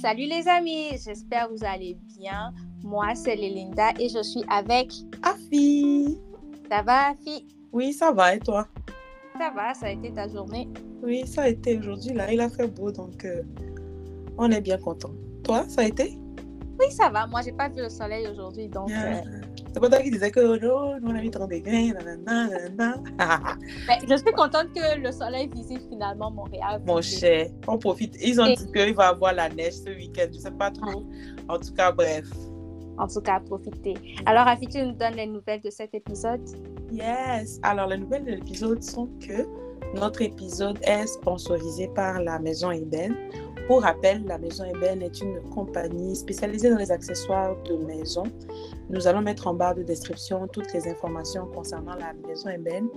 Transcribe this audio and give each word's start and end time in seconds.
Salut 0.00 0.26
les 0.26 0.46
amis, 0.46 0.90
j'espère 1.04 1.48
que 1.48 1.54
vous 1.54 1.64
allez 1.64 1.98
bien. 2.16 2.54
Moi, 2.84 3.16
c'est 3.16 3.34
Lélinda 3.34 3.90
et 3.98 4.08
je 4.08 4.22
suis 4.22 4.44
avec 4.48 4.92
Afi. 5.24 6.16
Ça 6.70 6.82
va, 6.82 7.08
Afi? 7.08 7.44
Oui, 7.72 7.92
ça 7.92 8.12
va 8.12 8.36
et 8.36 8.38
toi? 8.38 8.68
Ça 9.36 9.50
va, 9.50 9.74
ça 9.74 9.86
a 9.86 9.90
été 9.90 10.12
ta 10.12 10.28
journée? 10.28 10.68
Oui, 11.02 11.26
ça 11.26 11.42
a 11.42 11.48
été 11.48 11.76
aujourd'hui. 11.76 12.12
Là, 12.12 12.32
il 12.32 12.40
a 12.40 12.48
fait 12.48 12.68
beau, 12.68 12.92
donc 12.92 13.24
euh, 13.24 13.42
on 14.36 14.48
est 14.52 14.60
bien 14.60 14.78
content. 14.78 15.10
Toi, 15.42 15.64
ça 15.68 15.80
a 15.80 15.86
été? 15.86 16.16
Oui, 16.78 16.86
ça 16.90 17.08
va. 17.08 17.26
Moi, 17.26 17.40
j'ai 17.44 17.52
pas 17.52 17.68
vu 17.68 17.82
le 17.82 17.88
soleil 17.88 18.28
aujourd'hui, 18.28 18.68
donc. 18.68 18.90
Ah. 18.94 19.16
euh, 19.16 19.40
C'est 19.74 19.80
pas 19.80 19.88
toi 19.88 20.00
qui 20.00 20.10
disais 20.10 20.30
que 20.30 20.40
oh, 20.40 20.56
non, 20.56 21.00
nous 21.00 21.12
on 21.12 21.16
a 21.16 21.20
mis 21.20 21.30
30 21.30 21.50
degrés, 21.50 21.92
je 24.08 24.16
suis 24.16 24.32
contente 24.32 24.72
que 24.74 24.98
le 24.98 25.12
soleil 25.12 25.48
visite 25.48 25.82
finalement 25.88 26.30
Montréal. 26.30 26.80
Mon 26.86 27.00
cher, 27.00 27.48
on 27.66 27.78
profite. 27.78 28.16
Ils 28.22 28.40
ont 28.40 28.46
dit 28.46 28.70
qu'il 28.72 28.94
va 28.94 29.06
y 29.06 29.08
avoir 29.08 29.32
la 29.32 29.48
neige 29.48 29.74
ce 29.74 29.90
week-end. 29.90 30.26
Je 30.32 30.38
sais 30.38 30.50
pas 30.52 30.70
trop. 30.70 31.04
En 31.48 31.58
tout 31.58 31.74
cas, 31.74 31.90
bref. 31.92 32.26
En 32.98 33.06
tout 33.06 33.20
cas, 33.20 33.40
profitez. 33.40 33.94
Alors, 34.26 34.46
Afi, 34.48 34.66
tu 34.66 34.82
nous 34.82 34.92
donnes 34.92 35.14
les 35.14 35.26
nouvelles 35.26 35.60
de 35.60 35.70
cet 35.70 35.94
épisode? 35.94 36.40
Yes. 36.90 37.60
Alors, 37.62 37.86
les 37.88 37.98
nouvelles 37.98 38.24
de 38.24 38.32
l'épisode 38.32 38.82
sont 38.82 39.08
que 39.20 39.46
notre 39.94 40.20
épisode 40.22 40.78
est 40.82 41.06
sponsorisé 41.06 41.88
par 41.88 42.20
la 42.20 42.38
Maison 42.38 42.70
Ébène. 42.70 43.14
Pour 43.68 43.82
rappel, 43.82 44.24
la 44.24 44.38
Maison 44.38 44.64
Ébène 44.64 45.02
est 45.02 45.20
une 45.20 45.42
compagnie 45.50 46.16
spécialisée 46.16 46.70
dans 46.70 46.78
les 46.78 46.90
accessoires 46.90 47.54
de 47.64 47.76
maison. 47.76 48.22
Nous 48.88 49.06
allons 49.06 49.20
mettre 49.20 49.46
en 49.46 49.52
barre 49.52 49.74
de 49.74 49.82
description 49.82 50.48
toutes 50.48 50.72
les 50.72 50.88
informations 50.88 51.44
concernant 51.54 51.94
la 51.94 52.14
Maison 52.26 52.48
Ébène 52.48 52.88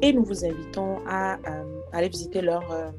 et 0.00 0.12
nous 0.12 0.22
vous 0.22 0.44
invitons 0.44 0.98
à 1.04 1.34
euh, 1.34 1.64
aller 1.92 2.08
visiter 2.08 2.42
leur 2.42 2.62
euh, 2.70 2.92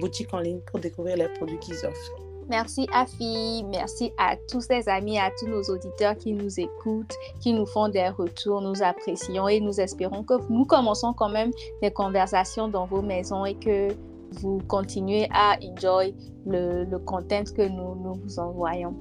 boutique 0.00 0.34
en 0.34 0.40
ligne 0.40 0.58
pour 0.66 0.80
découvrir 0.80 1.16
les 1.16 1.28
produits 1.28 1.60
qu'ils 1.60 1.86
offrent. 1.86 2.16
Merci 2.48 2.88
Afi, 2.92 3.64
merci 3.70 4.12
à 4.18 4.34
tous 4.50 4.68
les 4.68 4.88
amis, 4.88 5.20
à 5.20 5.30
tous 5.38 5.46
nos 5.46 5.62
auditeurs 5.62 6.16
qui 6.16 6.32
nous 6.32 6.58
écoutent, 6.58 7.14
qui 7.40 7.52
nous 7.52 7.66
font 7.66 7.88
des 7.90 8.08
retours, 8.08 8.60
nous 8.60 8.82
apprécions 8.82 9.46
et 9.46 9.60
nous 9.60 9.80
espérons 9.80 10.24
que 10.24 10.34
nous 10.50 10.64
commençons 10.64 11.12
quand 11.12 11.28
même 11.28 11.52
des 11.80 11.92
conversations 11.92 12.66
dans 12.66 12.86
vos 12.86 13.02
maisons 13.02 13.46
et 13.46 13.54
que 13.54 13.94
vous 14.40 14.58
continuez 14.68 15.28
à 15.32 15.56
enjoy 15.62 16.14
le, 16.46 16.84
le 16.84 16.98
content 16.98 17.44
que 17.56 17.62
nous, 17.68 17.94
nous 18.02 18.14
vous 18.14 18.38
envoyons. 18.38 18.94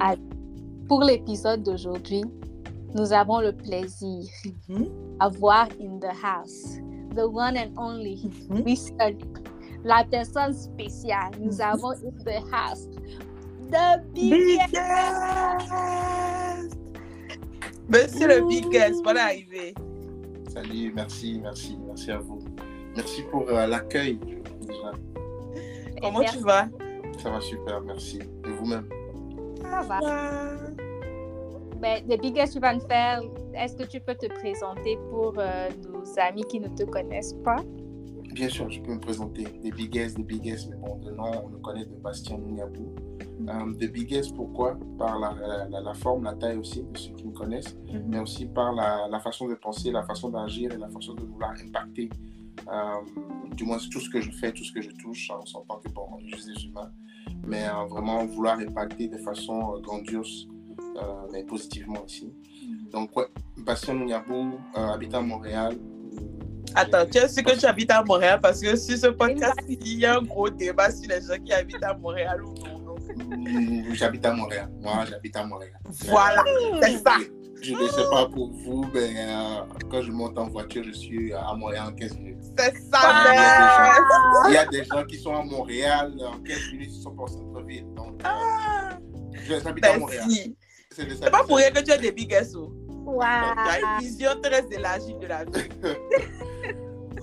Ah, 0.00 0.14
Pour 0.88 1.02
l'épisode 1.02 1.62
d'aujourd'hui, 1.62 2.24
nous 2.94 3.12
avons 3.12 3.40
le 3.40 3.52
plaisir 3.52 4.24
Mhm. 4.68 4.88
d'avoir 5.20 5.68
in 5.80 5.98
the 6.00 6.12
house, 6.22 6.78
the 7.14 7.26
one 7.26 7.56
and 7.58 7.72
only, 7.76 8.30
Mhm. 8.48 8.62
Mr. 8.64 9.16
la 9.84 10.04
personne 10.10 10.54
spéciale. 10.54 11.32
Nous 11.40 11.60
avons 11.60 11.92
in 11.92 12.12
the 12.24 12.40
house, 12.52 12.88
the 13.70 14.00
biggest. 14.14 14.72
Biggest! 14.72 16.78
Monsieur 17.88 18.28
le 18.28 18.46
Biggest, 18.48 19.02
voilà 19.02 19.24
arrivé. 19.24 19.74
Salut, 20.52 20.92
merci, 20.94 21.40
merci, 21.42 21.78
merci 21.86 22.10
à 22.10 22.18
vous. 22.18 22.38
Merci 22.96 23.22
pour 23.30 23.48
euh, 23.48 23.66
l'accueil. 23.66 24.18
Déjà. 24.68 24.92
Comment 26.02 26.20
Merci. 26.20 26.38
tu 26.38 26.44
vas? 26.44 26.68
Ça 27.22 27.30
va 27.30 27.40
super, 27.40 27.80
merci. 27.80 28.20
Et 28.20 28.50
vous-même? 28.50 28.88
Ça 29.62 29.80
va. 29.82 30.00
Ben, 31.80 32.02
the 32.08 32.20
biggest, 32.20 32.54
tu 32.54 32.60
vas 32.60 32.74
nous 32.74 32.86
faire. 32.86 33.22
Est-ce 33.54 33.76
que 33.76 33.84
tu 33.84 34.00
peux 34.00 34.14
te 34.14 34.26
présenter 34.26 34.98
pour 35.10 35.34
euh, 35.38 35.68
nos 35.88 36.04
amis 36.18 36.42
qui 36.44 36.60
ne 36.60 36.68
te 36.68 36.82
connaissent 36.84 37.34
pas? 37.44 37.56
Bien 38.34 38.48
sûr, 38.48 38.68
je 38.70 38.80
peux 38.80 38.92
me 38.94 39.00
présenter. 39.00 39.44
Des 39.62 39.70
biggest, 39.70 40.16
des 40.16 40.22
biggest, 40.22 40.68
mais 40.70 40.76
bon, 40.76 40.96
de 40.96 41.10
nom, 41.10 41.30
on 41.44 41.48
le 41.48 41.58
connaît 41.58 41.84
de 41.86 41.94
Bastien 41.94 42.38
Niabou. 42.38 42.94
Euh, 43.48 43.72
des 43.74 43.88
biggest, 43.88 44.34
pourquoi? 44.34 44.76
Par 44.98 45.18
la, 45.18 45.32
la- 45.40 45.68
la- 45.68 45.80
la 45.80 45.94
forme, 45.94 46.24
la 46.24 46.34
taille 46.34 46.58
aussi, 46.58 46.82
de 46.82 46.96
ceux 46.98 47.12
qui 47.14 47.24
me 47.26 47.32
connaissent, 47.32 47.76
mais 48.06 48.18
aussi 48.20 48.46
par 48.46 48.72
la, 48.72 49.08
la 49.08 49.18
façon 49.20 49.48
de 49.48 49.54
penser, 49.54 49.90
la 49.90 50.02
façon 50.02 50.28
d'agir 50.30 50.72
et 50.72 50.76
la 50.76 50.88
façon 50.88 51.14
de 51.14 51.22
vouloir 51.24 51.52
impacter. 51.64 52.10
Euh, 52.72 53.54
du 53.54 53.64
moins, 53.64 53.78
tout 53.90 54.00
ce 54.00 54.10
que 54.10 54.20
je 54.20 54.30
fais, 54.30 54.52
tout 54.52 54.64
ce 54.64 54.72
que 54.72 54.80
je 54.80 54.90
touche, 54.90 55.30
on 55.30 55.44
s'entend 55.46 55.78
que 55.78 55.88
bon, 55.90 56.08
on 56.12 56.18
est 56.18 56.28
juste 56.28 56.48
des 56.48 56.64
humains, 56.66 56.90
mais 57.46 57.66
euh, 57.68 57.84
vraiment 57.88 58.24
vouloir 58.26 58.58
impacter 58.58 59.08
de 59.08 59.18
façon 59.18 59.76
euh, 59.76 59.80
grandiose, 59.80 60.48
euh, 60.96 61.02
mais 61.32 61.44
positivement 61.44 62.04
aussi. 62.04 62.32
Donc, 62.92 63.16
ouais, 63.16 63.26
Bastien 63.58 63.94
Niabou, 63.94 64.58
euh, 64.76 64.88
habitant 64.88 65.18
à 65.18 65.22
Montréal. 65.22 65.76
Attends, 66.74 67.06
tu 67.10 67.18
es 67.18 67.28
sûr 67.28 67.42
que 67.42 67.58
tu 67.58 67.66
habites 67.66 67.90
à 67.90 68.02
Montréal? 68.02 68.40
Parce 68.42 68.60
que 68.60 68.76
sur 68.76 68.96
ce 68.96 69.06
podcast, 69.08 69.58
il 69.68 69.98
y 69.98 70.04
a 70.04 70.18
un 70.18 70.22
gros 70.22 70.50
débat 70.50 70.90
sur 70.90 71.08
les 71.08 71.20
gens 71.20 71.42
qui 71.42 71.52
habitent 71.52 71.82
à 71.82 71.94
Montréal 71.94 72.42
ou 72.44 72.54
non. 72.54 72.96
J'habite 73.92 74.26
à 74.26 74.34
Montréal. 74.34 74.70
Moi, 74.82 75.04
j'habite 75.08 75.36
à 75.36 75.44
Montréal. 75.44 75.72
Voilà, 76.06 76.44
c'est 76.82 76.98
ça. 76.98 77.16
Je 77.62 77.72
ne 77.74 77.88
sais 77.88 78.04
pas 78.10 78.26
pour 78.26 78.50
vous, 78.52 78.84
mais 78.94 79.14
euh, 79.16 79.60
quand 79.90 80.02
je 80.02 80.10
monte 80.12 80.38
en 80.38 80.48
voiture, 80.48 80.84
je 80.84 80.92
suis 80.92 81.32
à 81.32 81.52
Montréal 81.54 81.88
en 81.88 81.92
15 81.92 82.16
minutes. 82.18 82.38
C'est 82.58 82.76
ça, 82.90 82.98
Ah, 83.02 83.24
mec. 84.44 84.48
Il 84.48 84.54
y 84.54 84.56
a 84.56 84.66
des 84.66 84.84
gens 84.84 85.04
qui 85.04 85.16
sont 85.18 85.34
à 85.34 85.42
Montréal 85.42 86.12
en 86.24 86.38
15 86.40 86.72
minutes, 86.72 86.90
ils 86.92 87.02
sont 87.02 87.10
pas 87.14 87.24
au 87.24 87.26
centre-ville. 87.28 87.86
Donc, 87.94 88.22
euh, 88.24 88.28
je- 89.32 89.60
j'habite 89.62 89.84
à 89.86 89.98
Montréal. 89.98 90.24
Merci. 90.28 90.56
C'est 90.90 91.30
pas 91.30 91.44
pour 91.44 91.56
rien 91.56 91.70
que 91.70 91.80
tu 91.80 91.90
es 91.90 91.98
des 91.98 92.54
oh. 92.56 92.72
Wow! 93.06 93.22
Tu 93.22 93.70
as 93.70 93.80
une 93.80 94.00
vision 94.00 94.30
très 94.42 94.64
élargie 94.70 95.14
de 95.20 95.26
la 95.26 95.44
vie. 95.44 95.68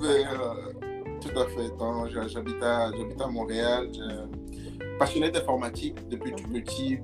Mais, 0.02 0.26
euh, 0.26 0.74
tout 1.22 1.40
à 1.40 1.46
fait. 1.48 2.30
J'habite 2.30 2.62
à, 2.64 2.92
j'habite 2.98 3.22
à 3.22 3.28
Montréal. 3.28 3.90
Je- 3.94 4.98
passionné 4.98 5.30
d'informatique 5.30 5.96
depuis 6.10 6.32
tout 6.34 6.48
petit. 6.50 7.00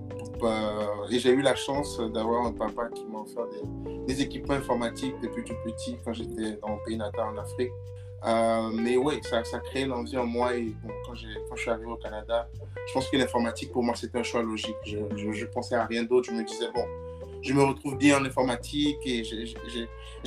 Et 1.11 1.19
j'ai 1.19 1.31
eu 1.31 1.41
la 1.41 1.55
chance 1.55 1.99
d'avoir 1.99 2.45
un 2.45 2.53
papa 2.53 2.89
qui 2.93 3.05
m'a 3.05 3.19
offert 3.19 3.45
des, 4.07 4.21
équipements 4.21 4.55
informatiques 4.55 5.15
depuis 5.21 5.43
tout 5.43 5.55
petit 5.63 5.97
quand 6.03 6.13
j'étais 6.13 6.57
dans 6.61 6.69
mon 6.69 6.77
pays 6.85 6.97
natal 6.97 7.27
en 7.27 7.37
Afrique. 7.37 7.71
Euh, 8.23 8.69
mais 8.73 8.97
oui, 8.97 9.19
ça, 9.23 9.43
ça 9.43 9.59
crée 9.59 9.85
l'envie 9.85 10.17
en 10.17 10.25
moi. 10.25 10.55
Et 10.55 10.75
quand 11.05 11.15
je 11.15 11.27
suis 11.55 11.69
arrivé 11.69 11.87
au 11.87 11.95
Canada, 11.95 12.47
je 12.87 12.93
pense 12.93 13.09
que 13.09 13.17
l'informatique, 13.17 13.71
pour 13.71 13.83
moi, 13.83 13.95
c'était 13.95 14.19
un 14.19 14.23
choix 14.23 14.43
logique. 14.43 14.75
Je, 14.85 14.99
je, 15.15 15.31
je 15.31 15.45
pensais 15.45 15.75
à 15.75 15.85
rien 15.85 16.03
d'autre. 16.03 16.29
Je 16.29 16.35
me 16.35 16.43
disais, 16.43 16.67
bon, 16.73 16.85
je 17.41 17.53
me 17.53 17.63
retrouve 17.63 17.97
bien 17.97 18.19
en 18.19 18.25
informatique 18.25 18.97
et 19.05 19.23
j'ai- 19.23 19.45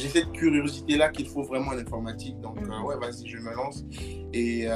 cette 0.08 0.32
curiosité-là 0.32 1.10
qu'il 1.10 1.26
faut 1.26 1.42
vraiment 1.42 1.70
en 1.70 1.78
informatique. 1.78 2.38
Donc, 2.40 2.60
Mhm. 2.60 2.70
euh, 2.72 2.82
ouais, 2.82 2.96
vas-y, 2.98 3.28
je 3.28 3.36
me 3.38 3.54
lance. 3.54 3.84
Et 4.32 4.66
euh, 4.68 4.74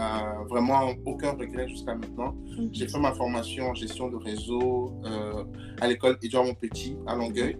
vraiment, 0.48 0.92
aucun 1.04 1.32
regret 1.32 1.68
jusqu'à 1.68 1.94
maintenant. 1.94 2.36
J'ai 2.72 2.86
fait 2.88 2.98
ma 3.00 3.12
formation 3.12 3.70
en 3.70 3.74
gestion 3.74 4.08
de 4.08 4.16
réseau 4.16 4.92
euh, 5.04 5.44
à 5.80 5.88
l'école 5.88 6.16
Édouard 6.22 6.44
Montpetit 6.44 6.96
à 7.06 7.14
Longueuil. 7.16 7.56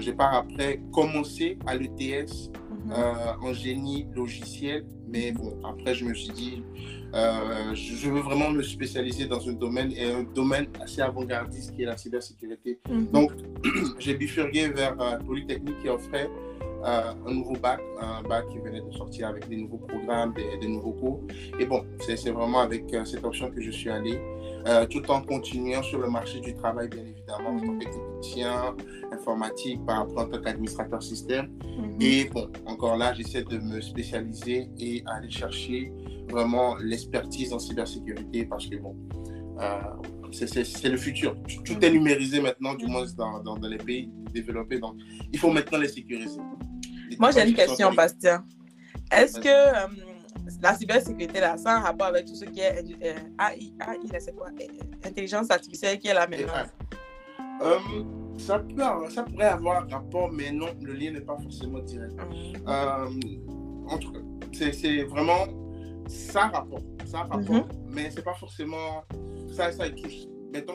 J'ai 0.00 0.14
par 0.14 0.34
après 0.34 0.80
commencé 0.92 1.58
à 1.66 1.76
l'ETS 1.76 2.50
euh, 2.90 3.32
en 3.40 3.52
génie 3.52 4.06
logiciel. 4.14 4.84
Mais 5.08 5.30
bon, 5.32 5.56
après, 5.64 5.94
je 5.94 6.04
me 6.04 6.14
suis 6.14 6.32
dit, 6.32 6.62
euh, 7.14 7.74
je 7.74 8.08
veux 8.08 8.20
vraiment 8.20 8.50
me 8.50 8.62
spécialiser 8.62 9.26
dans 9.26 9.46
un 9.48 9.52
domaine, 9.52 9.92
et 9.92 10.10
un 10.10 10.22
domaine 10.22 10.66
assez 10.80 11.02
avant-gardiste 11.02 11.74
qui 11.74 11.82
est 11.82 11.86
la 11.86 11.96
cybersécurité. 11.96 12.80
Mhm. 12.88 13.06
Donc, 13.12 13.32
j'ai 13.98 14.14
bifurqué 14.14 14.68
vers 14.68 15.00
euh, 15.00 15.18
Polytechnique 15.18 15.78
qui 15.82 15.88
offrait 15.88 16.30
euh, 16.84 17.12
un 17.26 17.32
nouveau 17.32 17.54
bac, 17.54 17.80
un 18.00 18.22
bac 18.22 18.48
qui 18.48 18.58
venait 18.58 18.80
de 18.80 18.90
sortir 18.90 19.28
avec 19.28 19.48
des 19.48 19.56
nouveaux 19.56 19.78
programmes, 19.78 20.32
des, 20.34 20.58
des 20.58 20.66
nouveaux 20.66 20.92
cours. 20.92 21.20
Et 21.60 21.64
bon, 21.64 21.84
c'est 22.00 22.30
vraiment 22.30 22.60
avec 22.60 22.92
euh, 22.92 23.04
cette 23.04 23.24
option 23.24 23.50
que 23.52 23.60
je 23.60 23.70
suis 23.70 23.88
allé, 23.88 24.18
euh, 24.66 24.84
tout 24.86 25.08
en 25.08 25.20
continuant 25.20 25.82
sur 25.84 26.00
le 26.00 26.08
marché 26.08 26.40
du 26.40 26.54
travail, 26.54 26.88
bien 26.88 27.04
évidemment, 27.04 27.50
en 27.50 27.60
tant 27.60 27.78
que 27.78 27.84
technicien 27.84 28.74
informatique, 29.12 29.84
par 29.86 29.98
rapport 29.98 30.24
en 30.24 30.26
tant 30.26 30.40
qu'administrateur 30.40 31.00
système. 31.00 31.52
Mhm. 31.64 31.96
Et 32.00 32.24
bon, 32.24 32.48
encore 32.66 32.96
là, 32.96 33.14
j'essaie 33.14 33.44
de 33.44 33.58
me 33.58 33.80
spécialiser 33.80 34.68
et 34.80 35.04
aller 35.06 35.30
chercher 35.30 35.92
vraiment 36.30 36.76
l'expertise 36.76 37.52
en 37.52 37.58
cybersécurité 37.58 38.44
parce 38.46 38.66
que 38.66 38.76
bon, 38.76 38.96
euh, 39.60 39.80
c'est- 40.32 40.88
le 40.88 40.96
futur. 40.96 41.36
Tout 41.64 41.84
est 41.84 41.90
numérisé 41.90 42.40
maintenant, 42.40 42.74
du 42.74 42.86
moins 42.86 43.04
dans, 43.16 43.40
dans, 43.42 43.56
dans 43.56 43.68
les 43.68 43.76
pays 43.78 44.10
développés. 44.32 44.78
Donc, 44.78 44.96
il 45.32 45.38
faut 45.38 45.50
maintenant 45.50 45.78
les 45.78 45.88
sécuriser. 45.88 46.40
Les 47.10 47.16
Moi, 47.18 47.30
j'ai 47.32 47.46
une 47.48 47.54
question, 47.54 47.92
Bastien. 47.92 48.44
Est-ce 49.10 49.38
que 49.38 49.48
euh, 49.48 49.86
la 50.62 50.74
cybersécurité, 50.74 51.38
là, 51.40 51.56
ça 51.58 51.72
a 51.72 51.76
un 51.76 51.80
rapport 51.80 52.06
avec 52.06 52.24
tout 52.24 52.34
ce 52.34 52.46
qui 52.46 52.60
est 52.60 52.78
euh, 53.02 53.12
AI, 53.38 53.72
AI, 53.80 54.20
c'est 54.20 54.34
quoi? 54.34 54.48
Intelligence 55.04 55.50
artificielle 55.50 55.98
qui 55.98 56.08
est 56.08 56.14
là 56.14 56.26
maintenant. 56.26 56.52
Ça, 58.38 58.58
peut, 58.58 58.82
ça 59.10 59.22
pourrait 59.22 59.44
avoir 59.48 59.84
un 59.84 59.88
rapport, 59.88 60.32
mais 60.32 60.50
non, 60.50 60.68
le 60.80 60.94
lien 60.94 61.10
n'est 61.12 61.20
pas 61.20 61.36
forcément 61.40 61.80
direct. 61.80 62.14
Euh, 62.66 63.06
en 63.88 63.98
tout 63.98 64.10
cas, 64.12 64.18
c'est 64.72 65.02
vraiment 65.04 65.46
ça 66.12 66.48
rapport, 66.48 66.80
ça 67.06 67.18
rapport, 67.22 67.40
Mhm. 67.54 67.64
mais 67.94 68.10
c'est 68.10 68.24
pas 68.24 68.34
forcément 68.34 69.02
ça, 69.52 69.70
ça 69.72 69.86
y 69.86 69.94
touche 69.94 70.26
mettons, 70.52 70.74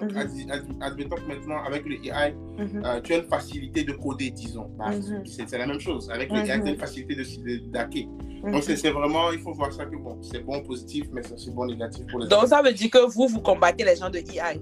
admettons 0.81 1.16
que 1.18 1.28
maintenant, 1.28 1.63
avec 1.63 1.86
le 1.86 1.95
AI, 2.04 2.34
Mhm. 2.57 2.81
euh, 2.84 3.00
tu 3.01 3.13
as 3.13 3.18
une 3.18 3.25
facilité 3.25 3.84
de 3.84 3.92
coder, 3.94 4.31
disons. 4.31 4.72
Bah, 4.75 4.89
Mhm. 4.89 5.24
c'est, 5.28 5.48
c'est 5.48 5.57
la 5.60 5.68
même 5.68 5.80
chose. 5.80 6.10
Avec 6.10 6.31
le 6.31 6.38
AI, 6.39 6.57
Mhm. 6.57 6.63
tu 6.63 6.68
as 6.69 6.72
une 6.72 6.80
facilité 6.80 7.13
de, 7.16 7.22
de. 7.22 8.51
Donc, 8.51 8.63
c'est, 8.63 8.89
vraiment, 8.89 9.31
il 9.31 9.38
faut 9.39 9.54
voir 9.54 9.72
ça 9.72 9.86
que 9.86 9.95
bon, 9.95 10.18
c'est 10.24 10.39
bon 10.44 10.63
positif, 10.63 11.06
mais 11.13 11.22
c'est 11.22 11.34
aussi 11.36 11.51
bon 11.51 11.66
négatif 11.68 12.07
pour 12.07 12.19
les 12.19 12.28
Donc, 12.28 12.40
autres. 12.40 12.48
ça 12.50 12.63
veut 12.63 12.74
dire 12.74 12.90
que 12.90 13.06
vous, 13.07 13.28
vous 13.28 13.40
combattez 13.42 13.83
les 13.86 13.95
gens 13.95 14.10
de 14.10 14.18
EI. 14.18 14.60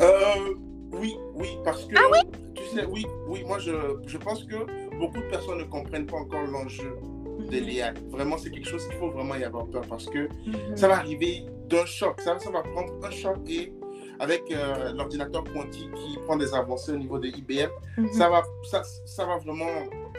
Euh, 0.00 0.54
oui, 0.92 1.16
oui, 1.34 1.48
parce 1.64 1.84
que, 1.84 1.94
Ah 1.96 2.20
tu 2.54 2.62
sais, 2.76 2.84
oui, 2.86 3.04
oui, 3.28 3.42
moi, 3.44 3.58
je, 3.58 3.72
je 4.06 4.18
pense 4.18 4.44
que 4.44 4.54
beaucoup 4.98 5.18
de 5.18 5.28
personnes 5.30 5.58
ne 5.58 5.64
comprennent 5.64 6.06
pas 6.06 6.18
encore 6.18 6.46
l'enjeu 6.46 6.96
de 7.38 7.58
l'AI. 7.58 7.92
Vraiment, 8.10 8.38
c'est 8.38 8.50
quelque 8.50 8.68
chose 8.68 8.86
qu'il 8.88 8.96
faut 8.96 9.10
vraiment 9.10 9.34
y 9.34 9.44
avoir 9.44 9.66
peur 9.66 9.82
parce 9.88 10.06
que 10.06 10.28
Mhm. 10.46 10.76
ça 10.76 10.88
va 10.88 10.96
arriver 10.98 11.46
d'un 11.68 11.84
choc. 11.84 12.20
Ça, 12.20 12.38
ça 12.38 12.50
va 12.50 12.62
prendre 12.62 12.92
un 13.04 13.10
choc 13.10 13.38
et 13.48 13.72
avec 14.18 14.42
euh, 14.50 14.92
l'ordinateur 14.92 15.44
quantique 15.52 15.92
qui 15.94 16.16
prend 16.24 16.36
des 16.36 16.54
avancées 16.54 16.92
au 16.92 16.96
niveau 16.96 17.18
de 17.18 17.28
IBM, 17.28 17.70
Mhm. 17.98 18.12
ça, 18.12 18.28
va, 18.30 18.42
ça, 18.70 18.82
ça 19.04 19.26
va 19.26 19.36
vraiment. 19.38 19.66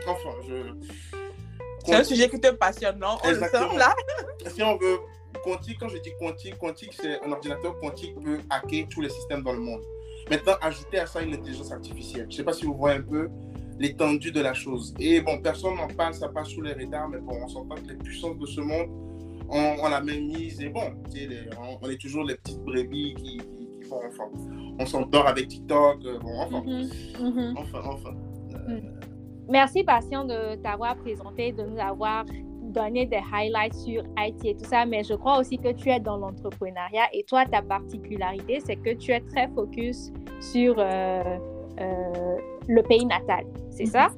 Enfin, 0.08 0.30
je. 0.48 0.54
C'est 1.86 1.96
un 1.96 2.04
sujet 2.04 2.30
qui 2.30 2.40
te 2.40 2.52
passionne, 2.52 3.00
non? 3.00 3.18
On 3.24 3.28
le 3.30 3.34
Exactement. 3.36 3.72
sent 3.72 3.78
là 3.78 3.96
Si 4.48 4.62
on 4.64 4.78
veut. 4.78 4.98
Quantique, 5.44 5.78
quand 5.80 5.88
je 5.88 5.98
dis 6.00 6.12
quantique, 6.20 6.58
quantique, 6.58 6.94
c'est 6.94 7.22
un 7.24 7.32
ordinateur 7.32 7.80
quantique 7.80 8.20
peut 8.22 8.40
hacker 8.50 8.88
tous 8.90 9.02
les 9.02 9.10
systèmes 9.10 9.44
dans 9.44 9.54
le 9.54 9.60
monde. 9.60 9.82
Maintenant, 10.30 10.56
ajouter 10.62 11.00
à 11.00 11.06
ça 11.08 11.22
une 11.22 11.34
intelligence 11.36 11.72
artificielle. 11.72 12.24
Je 12.24 12.34
ne 12.34 12.38
sais 12.38 12.44
pas 12.44 12.52
si 12.54 12.66
vous 12.66 12.74
voyez 12.76 12.98
un 12.98 13.02
peu 13.04 13.30
l'étendue 13.80 14.32
de 14.32 14.42
la 14.42 14.54
chose. 14.54 14.94
Et 15.00 15.22
bon, 15.22 15.40
personne 15.42 15.76
n'en 15.76 15.88
parle, 15.88 16.14
ça 16.14 16.30
passe 16.30 16.50
sous 16.50 16.62
les 16.62 16.74
radars, 16.74 17.10
mais 17.10 17.20
bon, 17.20 17.34
on 17.44 17.48
s'entend 17.48 17.76
que 17.76 17.90
les 17.90 17.96
puissances 17.96 18.38
de 18.38 18.46
ce 18.46 18.62
monde 18.62 18.88
ont, 19.50 19.76
ont 19.84 19.90
la 19.90 20.02
même 20.02 20.28
mise. 20.28 20.60
Et 20.62 20.70
bon, 20.70 20.82
les- 21.14 21.50
on, 21.62 21.78
on 21.86 21.90
est 21.90 22.00
toujours 22.00 22.24
les 22.24 22.36
petites 22.36 22.62
brebis 22.64 23.14
qui, 23.16 23.38
qui, 23.38 23.68
qui 23.70 23.84
font 23.88 24.00
enfin. 24.08 24.24
On 24.80 24.86
s'endort 24.86 25.28
avec 25.28 25.48
TikTok, 25.48 26.06
euh, 26.06 26.20
bon, 26.20 26.40
enfin, 26.40 26.64
Mhm, 26.66 27.32
mhm. 27.32 27.54
enfin, 27.58 27.80
enfin. 27.86 28.12
Euh, 28.70 28.80
Merci, 29.50 29.84
Patient, 29.84 30.26
de 30.26 30.56
t'avoir 30.62 30.98
présenté, 30.98 31.54
de 31.54 31.64
nous 31.64 31.80
avoir 31.80 32.26
donné 32.64 33.06
des 33.06 33.22
highlights 33.34 33.74
sur 33.76 34.04
IT 34.18 34.44
et 34.44 34.56
tout 34.56 34.66
ça, 34.66 34.86
mais 34.86 35.04
je 35.06 35.14
crois 35.14 35.40
aussi 35.40 35.58
que 35.58 35.72
tu 35.72 35.90
es 35.90 36.02
dans 36.02 36.18
l'entrepreneuriat 36.18 37.06
et 37.14 37.24
toi, 37.24 37.46
ta 37.46 37.62
particularité, 37.62 38.60
c'est 38.60 38.76
que 38.76 38.94
tu 38.94 39.12
es 39.14 39.22
très 39.22 39.48
focus 39.48 40.12
sur 40.42 40.76
euh, 40.78 41.24
le 41.80 42.82
pays 42.84 43.06
natal. 43.06 43.46
C'est 43.72 43.86
ça? 43.86 44.10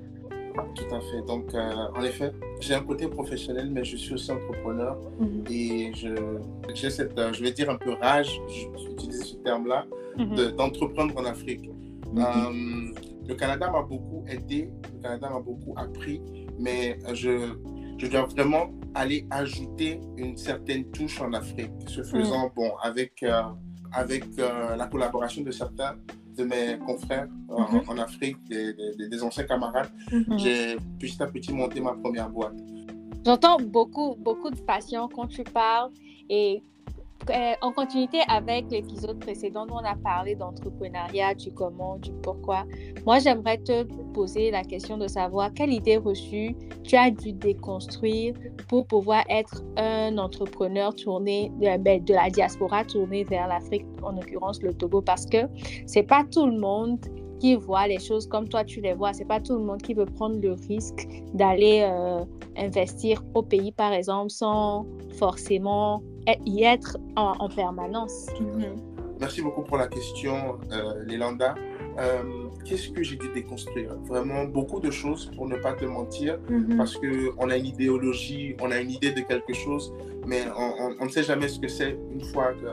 Tout 0.76 0.94
à 0.96 1.00
fait. 1.00 1.22
Donc, 1.26 1.54
euh, 1.54 1.72
en 1.96 2.02
effet, 2.04 2.32
j'ai 2.60 2.74
un 2.74 2.82
côté 2.82 3.08
professionnel, 3.08 3.70
mais 3.72 3.84
je 3.86 3.96
suis 3.96 4.14
aussi 4.14 4.32
entrepreneur. 4.32 4.98
Et 5.50 5.92
je, 5.96 6.10
j'ai 6.74 6.90
cette, 6.90 7.18
euh, 7.18 7.32
je 7.32 7.42
vais 7.44 7.52
dire 7.52 7.70
un 7.70 7.76
peu 7.78 7.94
rage, 7.94 8.42
utiliser 8.92 9.24
ce 9.24 9.36
terme-là, 9.38 9.86
Mhm. 10.18 10.36
de- 10.36 10.50
d'entreprendre 10.50 11.14
en 11.18 11.26
Afrique. 11.26 11.70
Euh, 12.18 12.92
le 13.28 13.36
Canada 13.36 13.70
m'a 13.72 13.84
beaucoup 13.84 14.26
aidé, 14.28 14.70
le 14.96 15.02
Canada 15.02 15.30
m'a 15.30 15.40
beaucoup 15.40 15.74
appris, 15.78 16.20
mais 16.60 16.98
je, 17.14 17.54
je 17.98 18.08
dois 18.08 18.24
vraiment 18.24 18.72
aller 18.96 19.28
ajouter 19.30 20.02
une 20.18 20.36
certaine 20.36 20.86
touche 20.92 21.22
en 21.22 21.32
Afrique. 21.34 21.72
Ce 21.88 22.02
faisant, 22.04 22.52
bon, 22.56 22.72
avec, 22.82 23.22
euh, 23.24 23.44
avec 23.94 24.26
euh, 24.40 24.76
la 24.76 24.88
collaboration 24.88 25.44
de 25.44 25.52
certains 25.52 25.96
de 26.39 26.45
mes 26.45 26.77
confrères 26.86 27.27
euh, 27.51 27.56
Mhm. 27.59 27.81
en 27.89 27.97
Afrique, 27.97 28.38
des, 28.50 28.74
des- 28.97 29.07
des 29.09 29.24
anciens 29.24 29.44
camarades, 29.44 29.89
Mhm. 30.12 30.39
j'ai 30.39 30.77
petit 31.00 31.21
à 31.21 31.27
petit 31.27 31.51
monté 31.53 31.81
ma 31.81 31.94
première 31.94 32.30
boîte. 32.30 32.56
J'entends 33.25 33.57
beaucoup, 33.59 34.15
beaucoup 34.18 34.50
de 34.50 34.59
passion 34.62 35.09
quand 35.13 35.27
tu 35.27 35.44
parles 35.44 35.91
et 36.30 36.63
euh, 37.30 37.54
en 37.62 37.71
continuité 37.71 38.19
avec 38.27 38.71
l'épisode 38.71 39.19
précédent 39.19 39.68
où 39.69 39.74
on 39.74 39.86
a 39.86 39.95
parlé 39.95 40.36
d'entrepreneuriat, 40.36 41.36
du 41.36 41.51
comment, 41.51 41.98
du 41.98 42.12
pourquoi. 42.24 42.66
Moi, 43.06 43.19
j'aimerais 43.19 43.57
te 43.57 43.83
poser 44.13 44.51
la 44.51 44.63
question 44.63 44.98
de 44.98 45.07
savoir 45.07 45.54
quelle 45.54 45.74
idée 45.74 45.98
reçue 45.98 46.56
tu 46.83 46.95
as 46.95 47.12
dû 47.12 47.33
déconstruire 47.33 48.33
pour 48.68 48.88
pouvoir 48.88 49.24
être 49.30 49.63
un 49.77 50.18
entrepreneur 50.18 50.95
tourné 50.95 51.51
euh, 51.63 51.77
ben, 51.77 52.04
de 52.04 52.13
la 52.13 52.30
diaspora 52.30 52.83
tourné 52.86 53.24
vers 53.25 53.48
l'Afrique, 53.48 53.86
en 54.01 54.12
l'occurrence 54.12 54.62
le 54.62 54.74
Togo, 54.74 55.01
parce 55.01 55.25
que 55.25 55.38
c'est 55.86 56.04
pas 56.04 56.24
tout 56.31 56.48
le 56.48 56.57
monde 56.57 57.00
qui 57.39 57.56
voit 57.56 57.88
les 57.88 58.00
choses 58.00 58.27
comme 58.27 58.48
toi 58.48 58.63
tu 58.63 58.81
les 58.81 58.94
vois. 58.94 59.13
C'est 59.13 59.25
pas 59.25 59.39
tout 59.39 59.56
le 59.56 59.63
monde 59.63 59.81
qui 59.81 59.94
veut 59.94 60.06
prendre 60.06 60.39
le 60.39 60.54
risque 60.68 61.07
d'aller 61.33 61.81
euh, 61.83 62.24
investir 62.57 63.24
au 63.33 63.42
pays, 63.42 63.72
par 63.72 63.94
exemple, 63.94 64.30
sans 64.30 64.86
forcément 65.18 66.01
y 66.45 66.63
être 66.63 66.98
en, 67.16 67.33
en 67.39 67.50
permanence. 67.50 68.27
Mhm. 68.39 68.75
Merci 69.19 69.42
beaucoup 69.42 69.63
pour 69.63 69.77
la 69.77 69.88
question, 69.88 70.60
euh, 70.71 71.04
Lélanda. 71.06 71.56
Euh, 72.00 72.24
Qu'est-ce 72.63 72.89
que 72.89 73.04
j'ai 73.04 73.16
dû 73.18 73.30
déconstruire? 73.33 73.94
Vraiment 74.06 74.45
beaucoup 74.45 74.80
de 74.80 74.92
choses, 74.92 75.30
pour 75.36 75.48
ne 75.48 75.57
pas 75.57 75.74
te 75.74 75.83
mentir, 75.86 76.39
Mhm. 76.50 76.77
parce 76.77 76.95
qu'on 76.95 77.50
a 77.50 77.57
une 77.57 77.66
idéologie, 77.66 78.56
on 78.62 78.71
a 78.71 78.80
une 78.80 78.92
idée 78.92 79.12
de 79.12 79.21
quelque 79.21 79.54
chose, 79.54 79.92
mais 80.25 80.44
on, 80.56 80.83
on- 80.86 80.95
on 81.01 81.06
ne 81.06 81.10
sait 81.10 81.24
jamais 81.24 81.48
ce 81.48 81.60
que 81.60 81.68
c'est 81.68 81.98
une 82.12 82.24
fois 82.31 82.54
que, 82.54 82.68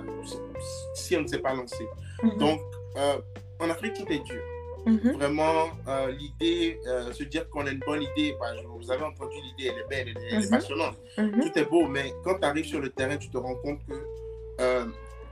si 0.95 1.17
on 1.17 1.23
ne 1.23 1.27
s'est 1.27 1.39
pas 1.39 1.55
lancé. 1.55 1.85
Mhm. 2.23 2.39
Donc, 2.39 2.61
euh, 2.99 3.17
en 3.59 3.71
Afrique, 3.71 3.95
tout 3.95 4.07
est 4.13 4.23
dur. 4.25 4.43
Mhm. 4.87 5.13
Vraiment, 5.19 5.65
euh, 5.89 6.13
l'idée, 6.13 6.79
euh, 6.87 7.13
se 7.13 7.25
dire 7.25 7.49
qu'on 7.51 7.67
a 7.67 7.71
une 7.71 7.81
bonne 7.87 8.03
idée, 8.03 8.35
bah, 8.41 8.47
vous 8.79 8.91
avez 8.91 9.03
entendu 9.05 9.35
l'idée, 9.43 9.73
elle 9.73 9.81
est 9.81 9.89
belle, 9.89 10.15
elle 10.17 10.23
est, 10.23 10.27
elle 10.31 10.43
est 10.43 10.45
Mhm. 10.45 10.51
passionnante 10.51 10.97
Mhm. 11.19 11.41
tout 11.41 11.59
est 11.59 11.65
beau, 11.69 11.89
mais 11.89 12.13
quand 12.25 12.39
tu 12.39 12.45
arrives 12.47 12.65
sur 12.67 12.81
le 12.81 12.91
terrain, 12.91 13.17
tu 13.17 13.29
te 13.29 13.37
rends 13.37 13.57
compte 13.57 13.81
que 13.89 13.95
euh, 14.61 14.87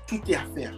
tout 0.09 0.21
est 0.29 0.35
à 0.35 0.45
faire. 0.55 0.75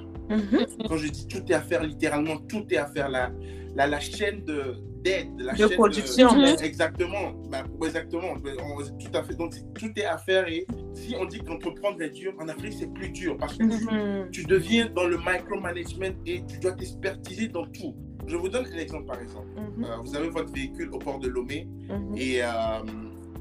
Quand 0.89 0.97
je 0.97 1.09
dis 1.09 1.27
tout 1.27 1.43
est 1.51 1.55
à 1.55 1.61
faire, 1.63 1.83
littéralement, 1.83 2.37
tout 2.49 2.65
est 2.71 2.77
à 2.77 2.87
faire. 2.87 3.09
La, 3.09 3.31
la, 3.75 3.87
la 3.87 4.01
chaîne 4.01 4.45
de- 4.45 4.75
d'aide, 5.03 5.29
la 5.39 5.53
De 5.53 5.59
chaîne 5.59 5.71
production, 5.77 6.37
mais- 6.37 6.55
Exactement, 6.65 7.33
bah, 7.51 7.63
exactement. 7.85 8.35
On- 8.35 8.83
tout 8.99 9.11
à 9.19 9.23
fait. 9.23 9.35
Donc, 9.35 9.55
tout 9.79 9.91
est 9.97 10.05
à 10.05 10.19
faire. 10.19 10.49
Et 10.49 10.67
si 10.95 11.15
on 11.19 11.25
dit 11.27 11.39
qu'entreprendre 11.41 12.03
est 12.03 12.11
dur, 12.11 12.35
en 12.41 12.49
Afrique, 12.49 12.75
c'est 12.79 12.93
plus 12.93 13.11
dur 13.11 13.37
parce 13.39 13.57
que 13.57 13.65
tu, 13.65 14.31
tu 14.33 14.45
deviens 14.47 14.87
dans 14.95 15.07
le 15.07 15.17
micromanagement 15.19 16.11
et 16.27 16.45
tu 16.47 16.59
dois 16.59 16.73
t'expertiser 16.73 17.49
dans 17.49 17.67
tout. 17.67 17.95
Je 18.27 18.37
vous 18.37 18.49
donne 18.49 18.67
un 18.67 18.79
exemple, 18.79 19.07
par 19.07 19.21
exemple. 19.21 19.47
Mhm. 19.57 19.85
Euh, 19.85 19.97
vous 20.05 20.17
avez 20.17 20.29
votre 20.29 20.53
véhicule 20.53 20.91
au 20.93 20.99
port 20.99 21.19
de 21.19 21.29
Lomé 21.29 21.69
Mhm. 21.89 22.15
et 22.17 22.43
euh, 22.43 22.49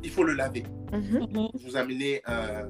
il 0.04 0.10
faut 0.10 0.24
le 0.24 0.34
laver 0.34 0.64
Mhm. 0.94 1.28
Vous 1.66 1.76
amenez, 1.76 2.22
euh, 2.30 2.64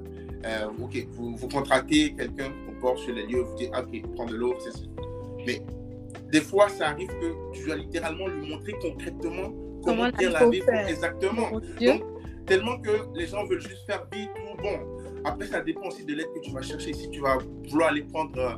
euh, 0.46 0.68
ok, 0.82 1.08
vous, 1.12 1.36
vous 1.36 1.48
contractez 1.50 2.14
quelqu'un 2.16 2.52
au 2.70 2.80
port 2.80 2.98
sur 2.98 3.14
les 3.14 3.26
lieux, 3.28 3.42
vous 3.42 3.56
dites, 3.56 3.72
ok, 3.78 4.02
prends 4.16 4.26
de 4.26 4.36
l'eau, 4.36 4.56
c'est 4.60 4.72
ça. 4.72 4.86
Mais 5.46 5.62
des 6.32 6.42
fois, 6.42 6.70
ça 6.70 6.90
arrive 6.90 7.10
que 7.10 7.54
tu 7.54 7.66
dois 7.66 7.76
littéralement 7.76 8.28
lui 8.28 8.50
montrer 8.50 8.74
concrètement 8.82 9.50
comment, 9.84 10.06
Comment 10.08 10.10
bien 10.18 10.30
laver. 10.32 10.62
faire. 10.62 10.88
Exactement. 10.88 11.52
Donc, 11.52 12.02
tellement 12.48 12.78
que 12.80 12.92
les 13.16 13.28
gens 13.28 13.46
veulent 13.46 13.62
juste 13.62 13.86
faire 13.86 14.08
vite 14.12 14.30
ou 14.52 14.62
bon. 14.62 14.80
Après, 15.26 15.46
ça 15.46 15.62
dépend 15.62 15.88
aussi 15.88 16.06
de 16.06 16.14
l'aide 16.14 16.28
que 16.34 16.40
tu 16.40 16.52
vas 16.52 16.62
chercher. 16.62 16.94
Si 16.94 17.10
tu 17.10 17.20
vas 17.20 17.38
vouloir 17.70 17.90
aller 17.90 18.04
prendre, 18.04 18.38
euh, 18.40 18.56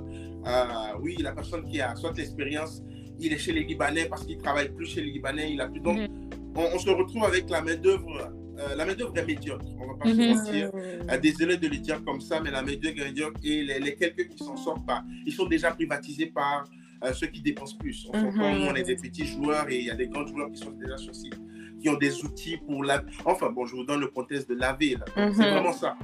euh, 0.47 0.99
oui, 1.01 1.17
la 1.19 1.31
personne 1.33 1.65
qui 1.65 1.81
a 1.81 1.95
soit 1.95 2.13
l'expérience, 2.15 2.81
il 3.19 3.33
est 3.33 3.37
chez 3.37 3.51
les 3.53 3.63
Libanais 3.63 4.05
parce 4.05 4.25
qu'il 4.25 4.37
travaille 4.37 4.69
plus 4.69 4.85
chez 4.85 5.01
les 5.01 5.11
Libanais, 5.11 5.51
il 5.53 5.61
a 5.61 5.67
plus. 5.67 5.79
Donc, 5.81 5.97
Mhm. 5.99 6.07
on, 6.55 6.65
on 6.75 6.79
se 6.79 6.89
retrouve 6.89 7.23
avec 7.25 7.49
la 7.49 7.61
main-d'œuvre. 7.61 8.31
euh, 8.59 8.73
la 8.75 8.85
main-d'œuvre 8.85 9.15
est 9.15 9.23
médiocre, 9.25 9.63
on 9.79 9.85
va 9.85 9.93
pas 9.99 10.09
Mhm. 10.09 10.15
se 10.15 10.27
mentir. 10.29 10.71
Désolé 11.21 11.57
de 11.57 11.67
le 11.67 11.77
dire 11.77 12.03
comme 12.03 12.19
ça, 12.19 12.39
mais 12.41 12.49
la 12.49 12.63
médiocre 12.63 12.99
est 13.01 13.05
médiocre 13.05 13.39
et 13.43 13.63
les, 13.63 13.79
les 13.79 13.93
quelques 13.95 14.29
qui 14.29 14.43
s'en 14.43 14.57
sortent 14.57 14.83
pas, 14.83 15.03
ils 15.27 15.31
sont 15.31 15.45
déjà 15.45 15.69
privatisés 15.71 16.25
par 16.27 16.67
euh, 17.03 17.13
ceux 17.13 17.27
qui 17.27 17.41
dépensent 17.43 17.77
plus. 17.77 18.07
On 18.11 18.17
Mhm. 18.19 18.67
on 18.71 18.73
est 18.73 18.81
des 18.81 18.95
petits 18.95 19.25
joueurs 19.27 19.69
et 19.69 19.77
il 19.77 19.85
y 19.85 19.91
a 19.91 19.95
des 19.95 20.07
grands 20.07 20.25
joueurs 20.25 20.51
qui 20.51 20.57
sont 20.57 20.71
déjà 20.71 20.97
sur 20.97 21.13
site, 21.13 21.39
qui 21.79 21.87
ont 21.89 21.97
des 21.97 22.23
outils 22.25 22.57
pour 22.57 22.83
laver. 22.83 23.05
Enfin, 23.25 23.51
bon, 23.51 23.67
je 23.67 23.75
vous 23.75 23.83
donne 23.83 23.99
le 23.99 24.07
contexte 24.07 24.49
de 24.49 24.55
laver. 24.55 24.95
C'est 25.15 25.51
vraiment 25.51 25.73
ça. 25.73 25.95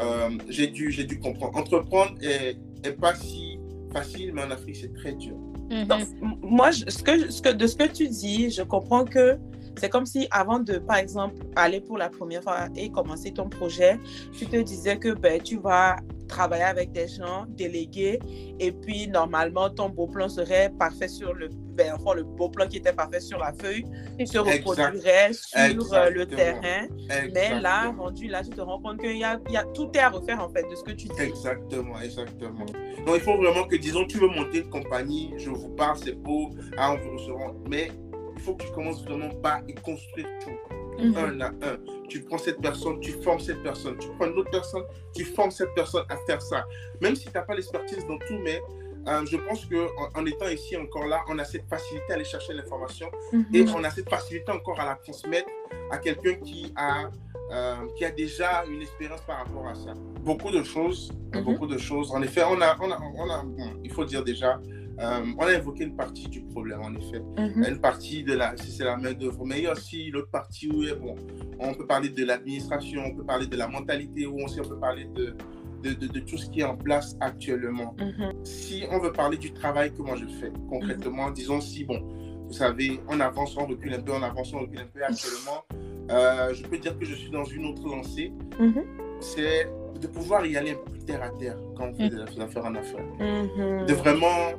Euh, 0.00 0.30
j'ai 0.48 0.66
dû, 0.66 0.88
dû 1.06 1.20
comprendre. 1.20 1.56
Entreprendre 1.56 2.14
est, 2.20 2.56
est 2.82 2.98
pas 3.00 3.14
si 3.14 3.58
facile, 3.92 4.32
mais 4.34 4.42
en 4.42 4.50
Afrique, 4.50 4.74
c'est 4.74 4.92
très 4.92 5.12
dur. 5.12 5.36
Mhm. 5.72 5.86
Donc, 5.86 6.02
moi, 6.42 6.70
ce 6.72 7.02
que, 7.02 7.30
ce 7.30 7.40
que, 7.40 7.48
de 7.48 7.66
ce 7.66 7.76
que 7.76 7.88
tu 7.88 8.08
dis, 8.08 8.50
je 8.50 8.62
comprends 8.62 9.04
que 9.04 9.38
c'est 9.78 9.88
comme 9.88 10.04
si 10.04 10.28
avant 10.30 10.58
de, 10.58 10.74
par 10.78 10.98
exemple, 10.98 11.36
aller 11.56 11.80
pour 11.80 11.96
la 11.96 12.10
première 12.10 12.42
fois 12.42 12.68
et 12.76 12.90
commencer 12.90 13.32
ton 13.32 13.48
projet, 13.48 13.98
tu 14.36 14.46
te 14.46 14.56
disais 14.56 14.98
que 14.98 15.14
ben, 15.14 15.40
tu 15.40 15.56
vas 15.58 15.96
travailler 16.32 16.64
avec 16.64 16.92
des 16.92 17.08
gens 17.08 17.44
délégués. 17.48 18.18
Et 18.58 18.72
puis 18.72 19.06
normalement 19.08 19.70
ton 19.70 19.88
beau 19.88 20.06
plan 20.06 20.28
serait 20.28 20.72
parfait 20.78 21.08
sur 21.08 21.34
le 21.34 21.48
ben, 21.72 21.94
enfin, 21.98 22.14
le 22.14 22.22
beau 22.22 22.50
plan 22.50 22.68
qui 22.68 22.76
était 22.76 22.92
parfait 22.92 23.20
sur 23.20 23.38
la 23.38 23.52
feuille 23.54 23.84
se 24.26 24.38
reproduirait 24.38 25.32
sur 25.32 25.94
euh, 25.94 26.10
le 26.10 26.22
Exactement. 26.22 26.36
terrain. 26.36 26.86
Mais 27.34 27.60
là 27.60 27.94
rendu 27.98 28.28
là 28.28 28.42
tu 28.42 28.50
te 28.50 28.60
rends 28.60 28.80
compte 28.80 29.00
qu'il 29.00 29.16
y 29.16 29.24
a, 29.24 29.40
il 29.48 29.54
y 29.54 29.56
a 29.56 29.64
tout 29.74 29.90
est 29.94 29.98
à 29.98 30.10
refaire 30.10 30.42
en 30.42 30.50
fait 30.50 30.68
de 30.68 30.74
ce 30.74 30.82
que 30.82 30.92
tu 30.92 31.08
dis. 31.08 31.22
Exactement, 31.22 31.98
exactement. 32.00 32.66
Donc, 33.06 33.16
il 33.16 33.20
faut 33.20 33.36
vraiment 33.36 33.64
que, 33.64 33.76
disons, 33.76 34.04
tu 34.04 34.18
veux 34.18 34.28
monter 34.28 34.58
une 34.58 34.70
compagnie, 34.70 35.32
je 35.36 35.50
vous 35.50 35.70
parle, 35.70 35.96
c'est 35.98 36.12
beau, 36.14 36.50
ah, 36.76 36.92
on 36.92 36.98
vous 36.98 37.16
recevoir, 37.16 37.52
mais 37.68 37.90
il 38.36 38.42
faut 38.42 38.54
que 38.54 38.64
tu 38.64 38.72
commences 38.72 39.04
vraiment 39.04 39.30
bas 39.42 39.60
et 39.68 39.74
construire 39.74 40.28
tout, 40.44 40.50
Mhm. 40.98 41.16
un 41.16 41.40
à 41.40 41.46
un. 41.48 41.76
Tu 42.08 42.20
prends 42.20 42.38
cette 42.38 42.60
personne, 42.60 43.00
tu 43.00 43.12
formes 43.12 43.40
cette 43.40 43.62
personne, 43.62 43.96
tu 43.98 44.08
prends 44.18 44.26
une 44.26 44.38
autre 44.38 44.50
personne, 44.50 44.82
tu 45.14 45.24
formes 45.24 45.50
cette 45.50 45.74
personne 45.74 46.04
à 46.08 46.16
faire 46.26 46.42
ça. 46.42 46.66
Même 47.00 47.16
si 47.16 47.26
tu 47.26 47.32
n'as 47.34 47.42
pas 47.42 47.54
l'expertise 47.54 48.06
dans 48.06 48.18
tout, 48.18 48.38
mais 48.42 48.60
euh, 49.08 49.24
je 49.26 49.36
pense 49.38 49.64
qu'en 49.66 50.20
en, 50.20 50.26
étant 50.26 50.48
ici 50.48 50.76
encore 50.76 51.06
là, 51.06 51.22
on 51.28 51.38
a 51.38 51.44
cette 51.44 51.66
facilité 51.68 52.04
à 52.10 52.14
aller 52.14 52.24
chercher 52.24 52.52
l'information 52.52 53.10
Mhm. 53.32 53.46
et 53.54 53.64
on 53.74 53.82
a 53.82 53.90
cette 53.90 54.08
facilité 54.08 54.52
encore 54.52 54.78
à 54.78 54.84
la 54.86 54.94
transmettre 54.96 55.48
à 55.90 55.98
quelqu'un 55.98 56.34
qui 56.34 56.72
a, 56.76 57.10
euh, 57.52 57.74
qui 57.96 58.04
a 58.04 58.10
déjà 58.10 58.64
une 58.70 58.82
expérience 58.82 59.20
par 59.22 59.38
rapport 59.38 59.66
à 59.66 59.74
ça. 59.74 59.94
Beaucoup 60.20 60.50
de 60.50 60.62
choses, 60.62 61.10
Mhm. 61.34 61.42
beaucoup 61.44 61.66
de 61.66 61.78
choses. 61.78 62.12
En 62.12 62.22
effet, 62.22 62.42
on 62.44 62.60
a, 62.60 62.76
on 62.80 62.90
a, 62.90 62.98
on 63.16 63.30
a 63.30 63.42
bon, 63.42 63.80
il 63.82 63.90
faut 63.90 64.04
dire 64.04 64.22
déjà, 64.22 64.60
euh, 65.00 65.24
on 65.38 65.42
a 65.42 65.52
évoqué 65.52 65.84
une 65.84 65.96
partie 65.96 66.28
du 66.28 66.42
problème, 66.42 66.80
en 66.82 66.92
effet. 66.94 67.20
Mhm. 67.38 67.64
Une 67.68 67.80
partie 67.80 68.22
de 68.22 68.34
la, 68.34 68.56
si 68.56 68.70
c'est 68.72 68.84
la 68.84 68.96
main 68.96 69.12
d'œuvre, 69.12 69.44
mais 69.44 69.58
il 69.58 69.64
y 69.64 69.66
a 69.66 69.72
aussi 69.72 70.10
l'autre 70.10 70.30
partie 70.30 70.68
où 70.68 70.82
bon, 71.00 71.14
on 71.58 71.74
peut 71.74 71.86
parler 71.86 72.08
de 72.10 72.24
l'administration, 72.24 73.02
on 73.06 73.14
peut 73.16 73.24
parler 73.24 73.46
de 73.46 73.56
la 73.56 73.68
mentalité, 73.68 74.26
aussi 74.26 74.60
on 74.60 74.68
peut 74.68 74.78
parler 74.78 75.06
de, 75.14 75.34
de, 75.82 75.94
de, 75.94 76.06
de 76.06 76.20
tout 76.20 76.36
ce 76.38 76.48
qui 76.50 76.60
est 76.60 76.64
en 76.64 76.76
place 76.76 77.16
actuellement. 77.20 77.94
Mhm. 77.98 78.44
Si 78.44 78.84
on 78.90 78.98
veut 78.98 79.12
parler 79.12 79.36
du 79.38 79.52
travail 79.52 79.92
que 79.92 80.02
moi 80.02 80.16
je 80.16 80.26
fais, 80.40 80.52
concrètement, 80.68 81.30
disons 81.30 81.60
si, 81.60 81.84
bon, 81.84 82.00
vous 82.46 82.52
savez, 82.52 83.00
on 83.08 83.18
avance, 83.20 83.56
on 83.56 83.66
recule 83.66 83.94
un 83.94 84.00
peu, 84.00 84.12
on 84.12 84.22
avance, 84.22 84.52
on 84.52 84.60
recule 84.60 84.80
un 84.80 84.86
peu 84.86 85.02
actuellement, 85.02 85.64
euh, 86.10 86.52
je 86.52 86.62
peux 86.64 86.76
dire 86.78 86.98
que 86.98 87.04
je 87.06 87.14
suis 87.14 87.30
dans 87.30 87.44
une 87.44 87.64
autre 87.66 87.86
lancée, 87.88 88.32
Mhm. 88.60 88.82
c'est 89.20 89.68
de 90.00 90.06
pouvoir 90.08 90.44
y 90.44 90.56
aller 90.56 90.72
un 90.72 90.74
peu 90.74 90.90
plus 90.90 91.04
terre 91.04 91.22
à 91.22 91.30
terre 91.30 91.56
quand 91.76 91.88
on 91.88 91.94
fait 91.94 92.08
des 92.10 92.40
affaires 92.40 92.64
en 92.66 92.74
affaires 92.74 93.04
Mhm. 93.20 93.86
de 93.86 93.94
vraiment. 93.94 94.52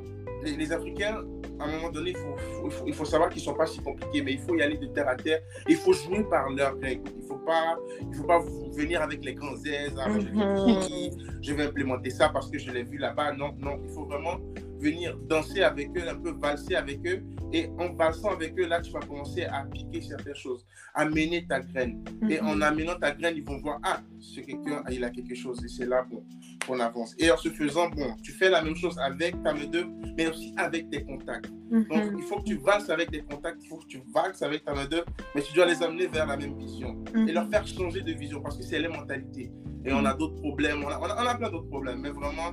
Les, 0.44 0.56
les 0.56 0.72
Africains, 0.72 1.22
à 1.58 1.64
un 1.64 1.72
moment 1.72 1.90
donné, 1.90 2.10
il 2.10 2.16
faut, 2.16 2.36
faut- 2.36 2.66
il 2.66 2.70
faut, 2.72 2.84
il 2.88 2.94
faut 2.94 3.04
savoir 3.04 3.30
qu'ils 3.30 3.40
ne 3.40 3.44
sont 3.46 3.54
pas 3.54 3.66
si 3.66 3.80
compliqués, 3.80 4.22
mais 4.22 4.32
il 4.32 4.38
faut 4.40 4.54
y 4.56 4.62
aller 4.62 4.76
de 4.76 4.86
terre 4.86 5.08
à 5.08 5.16
terre. 5.16 5.40
Il 5.68 5.76
faut 5.76 5.92
jouer 5.92 6.22
par 6.24 6.50
leurs 6.50 6.78
règles. 6.80 7.10
Il 7.16 7.22
ne 7.22 7.26
faut 7.28 7.38
pas, 7.38 7.76
il 8.10 8.14
faut 8.14 8.24
pas 8.24 8.40
venir 8.76 9.00
avec 9.02 9.24
les 9.24 9.34
grands 9.34 9.56
aises. 9.64 9.94
Ah, 9.98 10.08
Mhm. 10.08 10.20
vais- 10.28 11.10
je 11.40 11.54
vais 11.54 11.64
implémenter 11.64 12.10
ça 12.10 12.28
parce 12.28 12.50
que 12.50 12.58
je 12.58 12.70
l'ai 12.70 12.82
vu 12.82 12.98
là-bas. 12.98 13.32
Non, 13.32 13.54
non, 13.58 13.80
il 13.82 13.90
faut 13.90 14.04
vraiment 14.04 14.36
venir 14.80 15.16
danser 15.28 15.62
avec 15.62 15.88
eux, 15.96 16.06
un 16.08 16.16
peu 16.16 16.32
valser 16.32 16.74
avec 16.74 16.98
eux. 17.06 17.22
Et 17.56 17.70
en 17.78 17.94
valsant 17.94 18.30
avec 18.32 18.58
eux, 18.58 18.66
là, 18.66 18.80
tu 18.80 18.90
vas 18.90 18.98
commencer 18.98 19.44
à 19.44 19.64
piquer 19.64 20.00
certaines 20.00 20.34
choses, 20.34 20.66
à 20.92 21.04
mener 21.04 21.46
ta 21.46 21.60
graine. 21.60 22.02
Et 22.28 22.40
en 22.40 22.60
amenant 22.60 22.96
ta 22.98 23.12
graine, 23.12 23.34
ils 23.36 23.44
vont 23.44 23.58
voir, 23.58 23.78
ah, 23.84 24.00
ce 24.18 24.40
quelqu'un, 24.40 24.82
ah, 24.84 24.90
il 24.90 25.04
a 25.04 25.10
quelque 25.10 25.36
chose. 25.36 25.64
Et 25.64 25.68
c'est 25.68 25.86
là, 25.86 26.04
bon, 26.10 26.24
qu'on 26.66 26.80
avance. 26.80 27.14
Et 27.16 27.30
en 27.30 27.36
se 27.36 27.48
faisant, 27.50 27.88
bon, 27.90 28.16
tu 28.24 28.32
fais 28.32 28.50
la 28.50 28.60
même 28.60 28.74
chose 28.74 28.98
avec 28.98 29.40
ta 29.44 29.54
main 29.54 29.66
d'œuvre, 29.66 29.92
mais 30.18 30.26
aussi 30.26 30.52
avec 30.56 30.90
tes 30.90 31.04
contacts. 31.04 31.48
Donc, 31.70 31.86
Mhm. 31.90 32.18
il 32.18 32.24
faut 32.24 32.38
que 32.40 32.44
tu 32.44 32.56
valses 32.56 32.90
avec 32.90 33.12
tes 33.12 33.22
contacts, 33.22 33.58
il 33.62 33.68
faut 33.68 33.76
que 33.78 33.86
tu 33.86 34.02
valses 34.12 34.42
avec 34.42 34.64
ta 34.64 34.74
main 34.74 34.86
d'œuvre, 34.86 35.06
mais 35.36 35.42
tu 35.42 35.52
dois 35.54 35.66
les 35.66 35.80
amener 35.80 36.08
vers 36.08 36.26
la 36.26 36.36
même 36.36 36.58
vision 36.58 37.04
et 37.14 37.30
leur 37.32 37.48
faire 37.50 37.64
changer 37.66 38.02
de 38.02 38.12
vision 38.14 38.40
parce 38.42 38.56
que 38.58 38.64
c'est 38.64 38.80
les 38.80 38.88
mentalités. 38.88 39.52
Et 39.84 39.92
on 39.92 40.04
a 40.04 40.12
d'autres 40.14 40.40
problèmes, 40.40 40.82
on 40.84 40.88
a, 40.88 40.98
on 40.98 41.04
a, 41.04 41.22
on 41.22 41.26
a 41.28 41.34
plein 41.36 41.50
d'autres 41.50 41.68
problèmes, 41.68 42.00
mais 42.00 42.10
vraiment, 42.10 42.52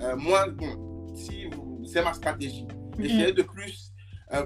euh, 0.00 0.16
moi, 0.16 0.48
bon, 0.48 1.14
si 1.14 1.48
c'est 1.84 2.02
ma 2.02 2.12
stratégie. 2.14 2.66
Essayer 2.98 3.32
de 3.32 3.42
plus 3.42 3.89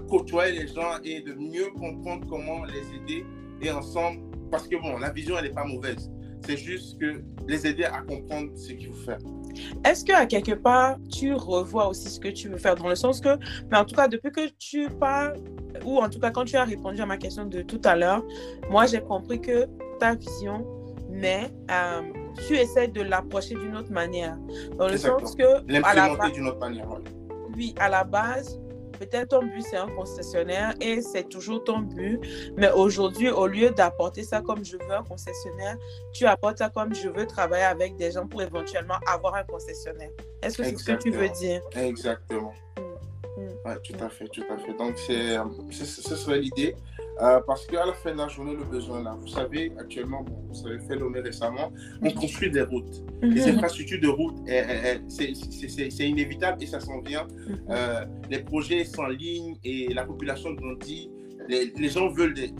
côtoyer 0.08 0.60
les 0.62 0.68
gens 0.68 0.98
et 1.04 1.20
de 1.20 1.34
mieux 1.34 1.70
comprendre 1.70 2.26
comment 2.28 2.64
les 2.64 2.94
aider 2.96 3.24
et 3.62 3.70
ensemble, 3.70 4.20
parce 4.50 4.66
que 4.68 4.76
bon, 4.76 4.98
la 4.98 5.10
vision, 5.10 5.36
elle 5.38 5.44
n'est 5.44 5.50
pas 5.54 5.64
mauvaise. 5.64 6.10
C'est 6.46 6.56
juste 6.58 6.98
que 7.00 7.22
les 7.48 7.66
aider 7.66 7.84
à 7.84 8.02
comprendre 8.02 8.50
ce 8.54 8.72
qu'il 8.72 8.88
faut 8.88 9.00
faire. 9.04 9.18
Est-ce 9.84 10.04
que 10.04 10.12
à 10.12 10.26
quelque 10.26 10.52
part, 10.52 10.96
tu 11.10 11.32
revois 11.32 11.88
aussi 11.88 12.08
ce 12.10 12.20
que 12.20 12.28
tu 12.28 12.48
veux 12.48 12.58
faire? 12.58 12.74
Dans 12.74 12.88
le 12.88 12.94
sens 12.96 13.20
que, 13.20 13.38
mais 13.70 13.78
en 13.78 13.84
tout 13.86 13.94
cas, 13.94 14.08
depuis 14.08 14.30
que 14.30 14.48
tu 14.58 14.88
parles, 14.90 15.38
ou 15.86 15.98
en 15.98 16.08
tout 16.10 16.18
cas 16.20 16.30
quand 16.30 16.44
tu 16.44 16.56
as 16.56 16.64
répondu 16.64 17.00
à 17.00 17.06
ma 17.06 17.16
question 17.16 17.46
de 17.46 17.62
tout 17.62 17.80
à 17.84 17.96
l'heure, 17.96 18.22
moi 18.70 18.84
j'ai 18.86 19.00
compris 19.00 19.40
que 19.40 19.66
ta 20.00 20.14
vision, 20.16 20.66
mais 21.10 21.50
euh, 21.70 22.02
tu 22.46 22.56
essaies 22.56 22.88
de 22.88 23.00
l'approcher 23.00 23.54
d'une 23.54 23.76
autre 23.76 23.92
manière. 23.92 24.36
Dans 24.76 24.86
le 24.86 24.92
Exactement. 24.94 25.20
sens 25.20 25.36
que, 25.36 25.44
à 25.44 25.62
la 25.62 25.80
L'implémenter 25.80 26.18
base, 26.18 26.32
d'une 26.32 26.48
autre 26.48 26.58
manière. 26.60 26.88
oui, 27.56 27.74
à 27.78 27.88
la 27.88 28.04
base, 28.04 28.60
peut-être 28.98 29.28
ton 29.30 29.42
but 29.42 29.62
c'est 29.62 29.76
un 29.76 29.88
concessionnaire 29.88 30.74
et 30.80 31.00
c'est 31.02 31.28
toujours 31.28 31.62
ton 31.64 31.80
but, 31.80 32.20
mais 32.56 32.70
aujourd'hui, 32.72 33.30
au 33.30 33.46
lieu 33.46 33.70
d'apporter 33.70 34.22
ça 34.22 34.40
comme 34.40 34.64
je 34.64 34.76
veux 34.76 34.92
un 34.92 35.02
concessionnaire, 35.02 35.76
tu 36.12 36.26
apportes 36.26 36.58
ça 36.58 36.68
comme 36.70 36.94
je 36.94 37.08
veux 37.08 37.26
travailler 37.26 37.64
avec 37.64 37.96
des 37.96 38.12
gens 38.12 38.26
pour 38.26 38.42
éventuellement 38.42 38.96
avoir 39.06 39.34
un 39.34 39.44
concessionnaire. 39.44 40.10
Est-ce 40.42 40.58
que 40.58 40.64
c'est 40.64 40.76
ce 40.78 40.84
que 40.84 40.92
tu 41.02 41.10
veux 41.10 41.28
dire? 41.28 41.60
Exactement. 41.76 42.52
Mm. 43.36 43.68
Ouais, 43.68 43.76
tout 43.82 43.94
à 44.04 44.08
fait, 44.08 44.28
tout 44.28 44.44
à 44.50 44.56
fait. 44.58 44.74
Donc, 44.78 44.96
c'est, 44.98 45.36
euh, 45.36 45.44
c'est- 45.72 45.84
ce 45.84 46.14
serait 46.16 46.38
l'idée. 46.38 46.76
Euh, 47.22 47.40
parce 47.46 47.64
qu'à 47.66 47.86
la 47.86 47.92
fin 47.92 48.12
de 48.12 48.18
la 48.18 48.28
journée, 48.28 48.56
le 48.56 48.64
besoin 48.64 49.02
là. 49.02 49.16
Vous 49.20 49.28
savez, 49.28 49.72
actuellement, 49.78 50.22
bon, 50.22 50.34
vous 50.48 50.66
avez 50.66 50.80
fait 50.80 50.96
l'OME 50.96 51.16
récemment, 51.22 51.72
on 52.02 52.10
construit 52.10 52.50
des 52.50 52.62
routes. 52.62 53.02
Les 53.22 53.42
Mhm. 53.46 53.54
infrastructures 53.58 54.00
de 54.00 54.08
route, 54.08 54.36
eh, 54.48 54.98
c'est- 55.08 56.08
inévitable 56.08 56.62
et 56.62 56.66
ça 56.66 56.80
s'en 56.80 57.00
vient. 57.00 57.26
Mhm. 57.46 57.58
Euh, 57.70 58.04
les 58.30 58.40
projets 58.40 58.84
sont 58.84 59.02
en 59.02 59.08
ligne 59.08 59.56
et 59.64 59.92
la 59.94 60.04
population 60.04 60.52
grandit. 60.54 61.10
Les, 61.48 61.72
les 61.76 61.88
gens 61.88 62.08
veulent. 62.08 62.34
des- 62.34 62.52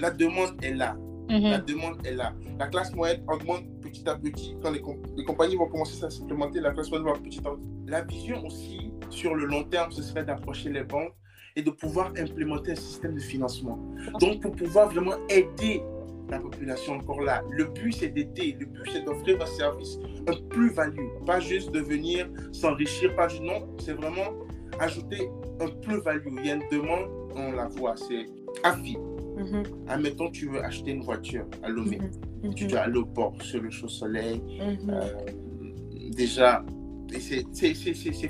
la 0.00 0.10
demande 0.10 0.54
est 0.62 0.74
là. 0.74 0.96
La 1.28 1.58
Mhm. 1.58 1.64
demande 1.64 2.04
est 2.04 2.14
là. 2.14 2.32
La 2.58 2.66
classe 2.66 2.92
moyenne 2.92 3.22
augmente 3.28 3.62
petit 3.80 4.02
à 4.08 4.16
petit. 4.16 4.56
Quand 4.60 4.72
les, 4.72 4.82
les 5.16 5.24
compagnies 5.24 5.54
vont 5.54 5.68
commencer 5.68 6.02
à 6.04 6.10
s'implémenter, 6.10 6.58
la 6.60 6.72
classe 6.72 6.90
moyenne 6.90 7.06
va 7.06 7.12
petit 7.14 7.38
à 7.46 7.50
petit. 7.52 7.68
La 7.86 8.00
vision 8.02 8.44
aussi, 8.44 8.92
sur 9.10 9.36
le 9.36 9.44
long 9.46 9.62
terme, 9.62 9.92
ce 9.92 10.02
serait 10.02 10.24
d'approcher 10.24 10.70
les 10.70 10.82
banques 10.82 11.12
et 11.56 11.62
de 11.62 11.70
pouvoir 11.70 12.12
implémenter 12.18 12.72
un 12.72 12.76
système 12.76 13.14
de 13.14 13.20
financement. 13.20 13.78
Donc, 14.20 14.40
pour 14.40 14.52
pouvoir 14.52 14.90
vraiment 14.90 15.14
aider 15.28 15.82
la 16.28 16.38
population 16.38 16.94
encore 16.94 17.22
là. 17.22 17.42
Le 17.50 17.64
but, 17.64 17.92
c'est 17.92 18.08
d'aider. 18.08 18.56
Le 18.58 18.66
but, 18.66 18.82
c'est 18.92 19.04
d'offrir 19.04 19.42
un 19.42 19.46
service, 19.46 19.98
un 20.28 20.36
plus-value. 20.48 21.08
Pas 21.26 21.40
juste 21.40 21.72
de 21.72 21.80
venir 21.80 22.28
s'enrichir, 22.52 23.14
pas 23.16 23.28
juste. 23.28 23.42
Non, 23.42 23.66
c'est 23.78 23.94
vraiment 23.94 24.30
ajouter 24.78 25.28
un 25.60 25.66
plus-value. 25.82 26.28
Il 26.38 26.46
y 26.46 26.50
a 26.50 26.54
une 26.54 26.68
demande, 26.70 27.08
on 27.34 27.52
la 27.52 27.66
voit, 27.68 27.96
c'est 27.96 28.26
à 28.62 28.76
vie. 28.76 28.96
Mhm. 29.36 29.62
Admettons, 29.88 30.30
tu 30.30 30.48
veux 30.48 30.62
acheter 30.64 30.92
une 30.92 31.02
voiture 31.02 31.46
à 31.64 31.68
Lomé. 31.68 31.98
Mhm. 32.44 32.54
Tu 32.54 32.66
dois 32.66 32.80
aller 32.80 32.98
au 32.98 33.06
port, 33.06 33.34
sur 33.42 33.60
le 33.60 33.70
chaud-soleil. 33.70 34.40
Mhm. 34.60 34.90
Euh, 34.90 35.02
déjà, 36.14 36.64
c'est- 37.18 37.44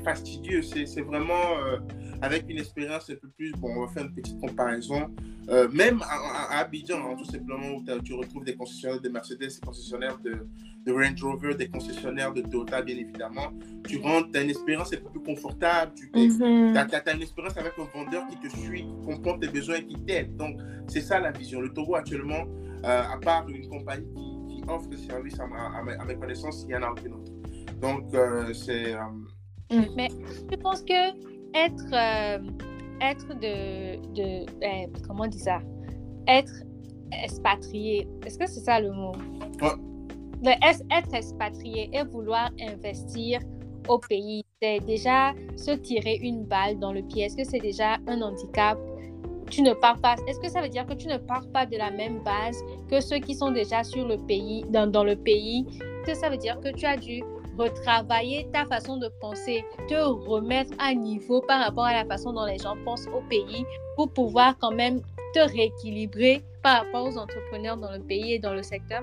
fastidieux. 0.04 0.62
C'est 0.62 0.86
c'est 0.86 1.02
vraiment 1.02 1.58
euh, 1.64 1.76
avec 2.22 2.44
une 2.48 2.58
expérience 2.58 3.08
un 3.10 3.14
peu 3.14 3.28
plus. 3.28 3.52
Bon, 3.52 3.68
on 3.76 3.86
va 3.86 3.92
faire 3.92 4.04
une 4.04 4.14
petite 4.14 4.38
comparaison. 4.40 5.08
Euh, 5.48 5.68
même 5.70 6.00
à, 6.02 6.60
Abidjan, 6.60 6.98
hein, 6.98 7.16
tout 7.18 7.24
simplement, 7.24 7.76
où 7.76 7.84
tu 8.02 8.14
retrouves 8.14 8.44
des 8.44 8.54
concessionnaires 8.54 9.00
de 9.00 9.08
Mercedes, 9.08 9.38
des 9.38 9.66
concessionnaires 9.66 10.18
de, 10.18 10.46
de 10.86 10.92
Range 10.92 11.22
Rover, 11.22 11.54
des 11.54 11.68
concessionnaires 11.68 12.32
de 12.32 12.42
Toyota, 12.42 12.82
bien 12.82 12.96
évidemment. 12.96 13.52
Tu 13.88 13.98
rentres, 13.98 14.30
tu 14.32 14.38
as 14.38 14.42
une 14.42 14.50
expérience 14.50 14.92
un 14.92 14.98
peu 14.98 15.10
plus 15.10 15.22
confortable. 15.22 15.92
Tu 15.96 16.10
Mhm. 16.14 16.76
as, 16.76 17.14
une 17.14 17.22
expérience 17.22 17.56
avec 17.56 17.72
un 17.78 17.98
vendeur 17.98 18.26
qui 18.28 18.36
te 18.36 18.48
suit, 18.56 18.82
qui 18.84 19.04
comprend 19.04 19.38
tes 19.38 19.48
besoins 19.48 19.76
et 19.76 19.86
qui 19.86 19.96
t'aide. 20.04 20.36
Donc, 20.36 20.58
c'est 20.88 21.00
ça 21.00 21.18
la 21.18 21.32
vision. 21.32 21.60
Le 21.60 21.70
Togo, 21.72 21.96
actuellement, 21.96 22.44
euh, 22.84 23.02
à 23.14 23.18
part 23.18 23.48
une 23.48 23.66
compagnie 23.68 24.06
qui, 24.14 24.56
qui 24.56 24.62
offre 24.68 24.86
ce 24.92 24.98
service 24.98 25.38
à, 25.40 25.46
ma, 25.46 25.66
à, 25.78 25.82
ma, 25.82 25.92
à 25.92 26.04
mes 26.04 26.14
connaissances, 26.16 26.62
il 26.62 26.68
n'y 26.68 26.76
en 26.76 26.82
a 26.82 26.90
aucune 26.90 27.14
autre. 27.14 27.32
Donc, 27.80 28.14
euh, 28.14 28.52
c'est. 28.52 28.94
euh, 28.94 29.00
Mais 29.96 30.08
je 30.50 30.56
pense 30.56 30.82
que 30.82 31.39
être, 31.54 31.92
euh, 31.92 32.38
être 33.00 33.28
de, 33.28 34.14
de 34.14 34.46
euh, 34.64 34.86
comment 35.06 35.24
on 35.24 35.28
dit 35.28 35.38
ça, 35.38 35.60
être 36.26 36.52
expatrié, 37.24 38.06
est-ce 38.24 38.38
que 38.38 38.46
c'est 38.46 38.60
ça 38.60 38.80
le 38.80 38.92
mot? 38.92 39.12
Ouais. 39.62 40.56
Es- 40.62 40.84
être 40.96 41.14
expatrié 41.14 41.90
et 41.92 42.02
vouloir 42.04 42.50
investir 42.60 43.40
au 43.88 43.98
pays, 43.98 44.42
c'est 44.62 44.80
déjà 44.80 45.32
se 45.56 45.72
tirer 45.72 46.16
une 46.22 46.44
balle 46.44 46.78
dans 46.78 46.92
le 46.92 47.02
pied. 47.02 47.24
Est-ce 47.24 47.36
que 47.36 47.44
c'est 47.44 47.58
déjà 47.58 47.94
un 48.06 48.20
handicap? 48.22 48.78
Tu 49.50 49.62
ne 49.62 49.72
pars 49.72 49.98
pas. 49.98 50.14
Est-ce 50.28 50.38
que 50.38 50.48
ça 50.48 50.62
veut 50.62 50.68
dire 50.68 50.86
que 50.86 50.94
tu 50.94 51.08
ne 51.08 51.16
pars 51.16 51.46
pas 51.52 51.66
de 51.66 51.76
la 51.76 51.90
même 51.90 52.20
base 52.22 52.56
que 52.88 53.00
ceux 53.00 53.18
qui 53.18 53.34
sont 53.34 53.50
déjà 53.50 53.82
sur 53.82 54.06
le 54.06 54.16
pays, 54.16 54.64
dans, 54.70 54.88
dans 54.88 55.02
le 55.02 55.16
pays? 55.16 55.66
Est-ce 55.68 56.12
que 56.12 56.14
ça 56.14 56.30
veut 56.30 56.36
dire 56.36 56.60
que 56.60 56.68
tu 56.68 56.86
as 56.86 56.96
dû 56.96 57.22
retravailler 57.60 58.48
ta 58.52 58.64
façon 58.64 58.96
de 58.96 59.08
penser, 59.20 59.64
te 59.88 59.94
remettre 59.94 60.72
à 60.78 60.94
niveau 60.94 61.40
par 61.42 61.64
rapport 61.64 61.84
à 61.84 61.92
la 61.92 62.04
façon 62.04 62.32
dont 62.32 62.46
les 62.46 62.58
gens 62.58 62.76
pensent 62.84 63.06
au 63.08 63.20
pays 63.28 63.64
pour 63.96 64.10
pouvoir 64.12 64.56
quand 64.58 64.72
même 64.72 65.00
te 65.34 65.40
rééquilibrer 65.40 66.42
par 66.62 66.84
rapport 66.84 67.06
aux 67.06 67.16
entrepreneurs 67.18 67.76
dans 67.76 67.92
le 67.92 68.00
pays 68.00 68.34
et 68.34 68.38
dans 68.38 68.54
le 68.54 68.62
secteur? 68.62 69.02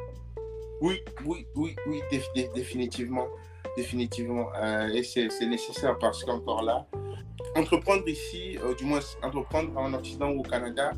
Oui, 0.82 1.00
oui, 1.26 1.46
oui, 1.56 1.76
oui, 1.88 2.02
dé- 2.12 2.22
dé- 2.36 2.50
définitivement. 2.54 3.28
Définitivement. 3.76 4.48
Euh, 4.56 4.88
et 4.88 5.04
c'est 5.04 5.30
c'est 5.30 5.46
nécessaire 5.48 5.98
parce 6.00 6.24
qu'encore 6.24 6.64
là, 6.64 6.86
entreprendre 7.56 8.08
ici, 8.08 8.58
euh, 8.64 8.74
du 8.76 8.86
moins 8.86 9.00
entreprendre 9.24 9.70
en 9.78 9.94
Occident 9.94 10.30
ou 10.32 10.40
au 10.40 10.44
Canada, 10.44 10.92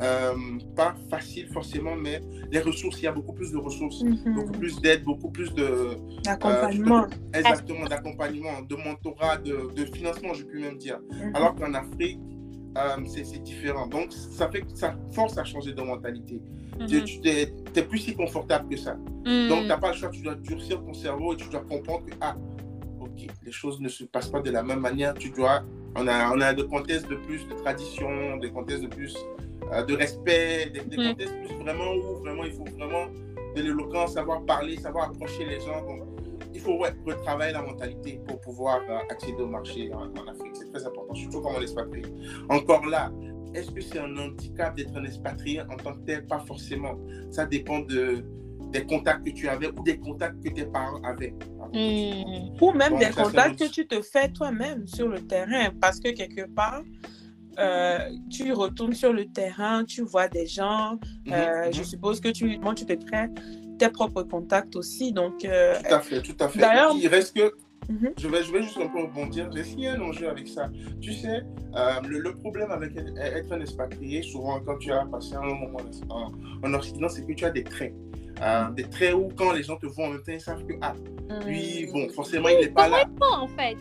euh, 0.00 0.32
pas 0.76 0.94
facile 1.08 1.48
forcément, 1.48 1.94
mais 1.96 2.20
les 2.50 2.60
ressources, 2.60 3.00
il 3.00 3.04
y 3.04 3.08
a 3.08 3.12
beaucoup 3.12 3.32
plus 3.32 3.52
de 3.52 3.58
ressources, 3.58 4.02
Mhm. 4.02 4.34
beaucoup 4.34 4.52
plus 4.52 4.80
d'aide, 4.80 5.04
beaucoup 5.04 5.30
plus 5.30 5.52
de, 5.54 5.96
Accompagnement. 6.26 7.02
Euh, 7.04 7.38
exactement, 7.38 7.84
d'accompagnement, 7.86 8.62
de 8.68 8.76
mentorat, 8.76 9.36
de, 9.38 9.70
de 9.74 9.84
financement, 9.86 10.32
je 10.34 10.44
peux 10.44 10.58
même 10.58 10.78
dire. 10.78 10.98
Mhm. 11.10 11.34
Alors 11.36 11.54
qu'en 11.54 11.72
Afrique, 11.74 12.18
euh, 12.76 12.96
c'est 13.06 13.24
c'est 13.24 13.38
différent. 13.42 13.86
Donc, 13.86 14.12
ça 14.12 14.50
fait 14.50 14.62
que 14.62 14.74
ça 14.74 14.96
force 15.12 15.38
à 15.38 15.44
changer 15.44 15.72
de 15.72 15.80
mentalité. 15.82 16.40
Tu, 16.88 17.04
tu 17.04 17.20
n'es 17.20 17.82
plus 17.82 17.98
si 17.98 18.14
confortable 18.16 18.68
que 18.68 18.76
ça. 18.76 18.94
Mhm. 19.24 19.48
Donc, 19.48 19.60
tu 19.62 19.66
n'as 19.68 19.76
pas 19.78 19.92
le 19.92 19.96
choix, 19.96 20.08
tu 20.08 20.22
dois 20.22 20.34
durcir 20.34 20.82
ton 20.84 20.92
cerveau 20.92 21.34
et 21.34 21.36
tu 21.36 21.48
dois 21.48 21.60
comprendre 21.60 22.04
que, 22.06 22.12
ah, 22.20 22.34
ok, 23.00 23.10
ok, 23.14 23.26
les 23.44 23.52
choses 23.52 23.80
ne 23.80 23.88
se 23.88 24.02
passent 24.04 24.28
pas 24.30 24.40
de 24.40 24.50
la 24.50 24.64
même 24.64 24.80
manière. 24.80 25.14
Tu 25.14 25.30
dois, 25.30 25.62
on 25.94 26.08
a, 26.08 26.32
on 26.34 26.40
a 26.40 26.52
des 26.52 26.66
contextes 26.66 27.08
de 27.08 27.14
plus 27.14 27.46
de 27.46 27.54
tradition, 27.54 28.36
des 28.38 28.50
contextes 28.50 28.82
de 28.82 28.88
plus 28.88 29.14
euh, 29.16 29.43
de 29.88 29.94
respect, 29.96 30.70
des, 30.72 30.80
des 30.80 30.96
Mm. 30.96 31.08
contextes 31.10 31.34
plus 31.46 31.56
vraiment 31.56 31.92
où 31.94 32.16
vraiment 32.20 32.44
il 32.44 32.52
faut 32.52 32.64
vraiment 32.78 33.06
de 33.56 33.62
l'éloquence, 33.62 34.14
savoir 34.14 34.44
parler, 34.44 34.76
savoir 34.76 35.10
approcher 35.10 35.44
les 35.44 35.60
gens. 35.60 35.80
Donc, 35.82 36.02
il 36.52 36.60
faut 36.60 36.76
ouais, 36.78 36.92
retravailler 37.06 37.52
la 37.52 37.62
mentalité 37.62 38.20
pour 38.26 38.40
pouvoir 38.40 38.80
euh, 38.88 38.98
accéder 39.10 39.42
au 39.42 39.46
marché 39.48 39.92
en, 39.92 40.02
en 40.06 40.26
Afrique. 40.28 40.54
C'est 40.54 40.70
très 40.72 40.84
important, 40.86 41.14
surtout 41.14 41.40
comme 41.40 41.54
on 41.56 41.60
est 41.60 41.62
expatrié. 41.62 42.04
Encore 42.48 42.86
là, 42.86 43.10
est-ce 43.54 43.70
que 43.70 43.80
c'est 43.80 43.98
un 43.98 44.16
handicap 44.16 44.76
d'être 44.76 44.96
un 44.96 45.04
expatrié 45.04 45.60
en 45.62 45.76
tant 45.76 45.92
que 45.94 46.00
tel? 46.06 46.26
Pas 46.26 46.40
forcément. 46.40 46.96
Ça 47.30 47.46
dépend 47.46 47.80
de, 47.80 48.24
des 48.72 48.84
contacts 48.84 49.24
que 49.26 49.32
tu 49.32 49.48
avais 49.48 49.68
ou 49.68 49.82
des 49.82 49.98
contacts 49.98 50.42
que 50.44 50.50
tes 50.50 50.66
parents 50.66 51.00
avaient. 51.02 51.34
Hmm. 51.72 52.54
Ou 52.60 52.72
même 52.72 52.92
Bon, 52.92 52.98
des 52.98 53.10
contacts 53.10 53.58
que 53.58 53.70
tu 53.70 53.86
te 53.86 54.00
fais 54.02 54.28
toi-même 54.30 54.86
sur 54.86 55.08
le 55.08 55.20
terrain. 55.20 55.70
Parce 55.80 55.98
que 56.00 56.10
quelque 56.10 56.46
part, 56.54 56.82
euh, 57.58 57.98
tu 58.30 58.52
retournes 58.52 58.94
sur 58.94 59.12
le 59.12 59.26
terrain, 59.26 59.84
tu 59.84 60.02
vois 60.02 60.28
des 60.28 60.46
gens. 60.46 60.98
euh, 61.32 61.66
Mhm, 61.66 61.72
Je 61.72 61.78
mhm. 61.80 61.84
suppose 61.84 62.20
que 62.20 62.28
tu, 62.28 62.58
moi, 62.60 62.74
tu 62.74 62.84
te 62.86 62.92
crées 62.92 63.28
tes 63.78 63.88
propres 63.88 64.22
contacts 64.22 64.76
aussi. 64.76 65.12
Donc, 65.12 65.44
euh, 65.44 65.74
Tout 65.88 65.94
à 65.94 66.00
fait, 66.00 66.22
tout 66.22 66.36
à 66.40 66.48
fait. 66.48 66.60
D'ailleurs- 66.60 66.94
il 66.96 67.08
reste 67.08 67.36
que. 67.36 67.52
Mhm. 67.88 68.12
Je, 68.18 68.28
vais, 68.28 68.42
je 68.42 68.50
vais 68.52 68.62
juste 68.62 68.78
un 68.78 68.88
peu 68.88 69.02
rebondir. 69.02 69.50
J'ai 69.54 69.62
signé 69.64 69.88
un 69.88 70.00
enjeu 70.00 70.28
avec 70.30 70.48
ça. 70.48 70.70
Tu 71.02 71.12
sais, 71.12 71.42
euh, 71.76 72.00
le, 72.08 72.18
le 72.20 72.32
problème 72.34 72.70
avec 72.70 72.96
être 72.96 73.52
un 73.52 73.60
expatrié, 73.60 74.22
souvent 74.22 74.58
quand 74.60 74.78
tu 74.78 74.90
as 74.90 75.04
passé 75.04 75.34
un 75.34 75.42
moment 75.42 75.78
en, 76.08 76.32
en 76.66 76.74
Occident, 76.74 77.08
c'est 77.10 77.26
que 77.26 77.32
tu 77.34 77.44
as 77.44 77.50
des 77.50 77.62
traits. 77.64 77.92
Euh, 78.42 78.70
des 78.70 78.84
traits 78.84 79.14
où 79.14 79.28
quand 79.36 79.52
les 79.52 79.62
gens 79.62 79.76
te 79.76 79.86
voient 79.86 80.06
en 80.06 80.10
même 80.10 80.22
temps, 80.22 80.32
ils 80.32 80.40
savent 80.40 80.64
que, 80.64 80.72
ah, 80.80 80.94
lui, 81.46 81.86
bon, 81.92 82.08
forcément, 82.08 82.48
il 82.48 82.58
n'est 82.60 82.68
pas 82.72 82.88
là. 82.88 83.04
En 83.32 83.46
fait? 83.48 83.76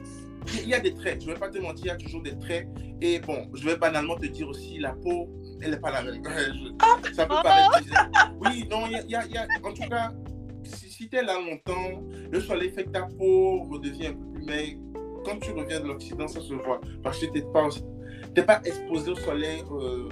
Il 0.47 0.67
y 0.69 0.73
a 0.73 0.79
des 0.79 0.93
traits, 0.93 1.21
je 1.21 1.27
ne 1.27 1.33
vais 1.33 1.39
pas 1.39 1.49
te 1.49 1.57
mentir, 1.57 1.85
il 1.85 1.87
y 1.87 1.91
a 1.91 1.95
toujours 1.97 2.21
des 2.21 2.37
traits. 2.37 2.67
Et 3.01 3.19
bon, 3.19 3.47
je 3.53 3.65
vais 3.65 3.75
banalement 3.77 4.15
te 4.15 4.25
dire 4.25 4.47
aussi, 4.47 4.79
la 4.79 4.93
peau, 4.93 5.29
elle 5.61 5.71
n'est 5.71 5.77
pas 5.79 5.91
la 5.91 6.01
même. 6.03 6.21
Je- 6.25 7.13
ça 7.13 7.25
peut 7.25 7.35
paraître 7.43 7.81
bizarre. 7.81 8.09
Oui, 8.41 8.67
non, 8.69 8.85
il 8.87 9.09
y 9.09 9.15
a, 9.15 9.25
y 9.25 9.31
y 9.33 9.37
en 9.37 9.73
tout 9.73 9.89
cas, 9.89 10.11
si, 10.63 10.89
si 10.89 11.09
tu 11.09 11.15
es 11.17 11.23
là 11.23 11.35
longtemps, 11.39 12.03
le 12.31 12.39
soleil 12.39 12.69
fait 12.71 12.85
que 12.85 12.89
ta 12.89 13.03
peau 13.03 13.63
redevient 13.71 14.07
un 14.07 14.13
peu 14.13 14.25
plus 14.33 14.43
maigre. 14.45 14.79
Quand 15.25 15.39
tu 15.39 15.51
reviens 15.51 15.79
de 15.79 15.87
l'Occident, 15.87 16.27
ça 16.27 16.41
se 16.41 16.53
voit. 16.53 16.81
Parce 17.01 17.19
que 17.19 17.27
tu 17.27 17.31
n'es 17.33 17.41
pas, 17.43 17.69
pas 18.45 18.61
exposé 18.65 19.11
au 19.11 19.15
soleil 19.15 19.63
euh, 19.71 20.09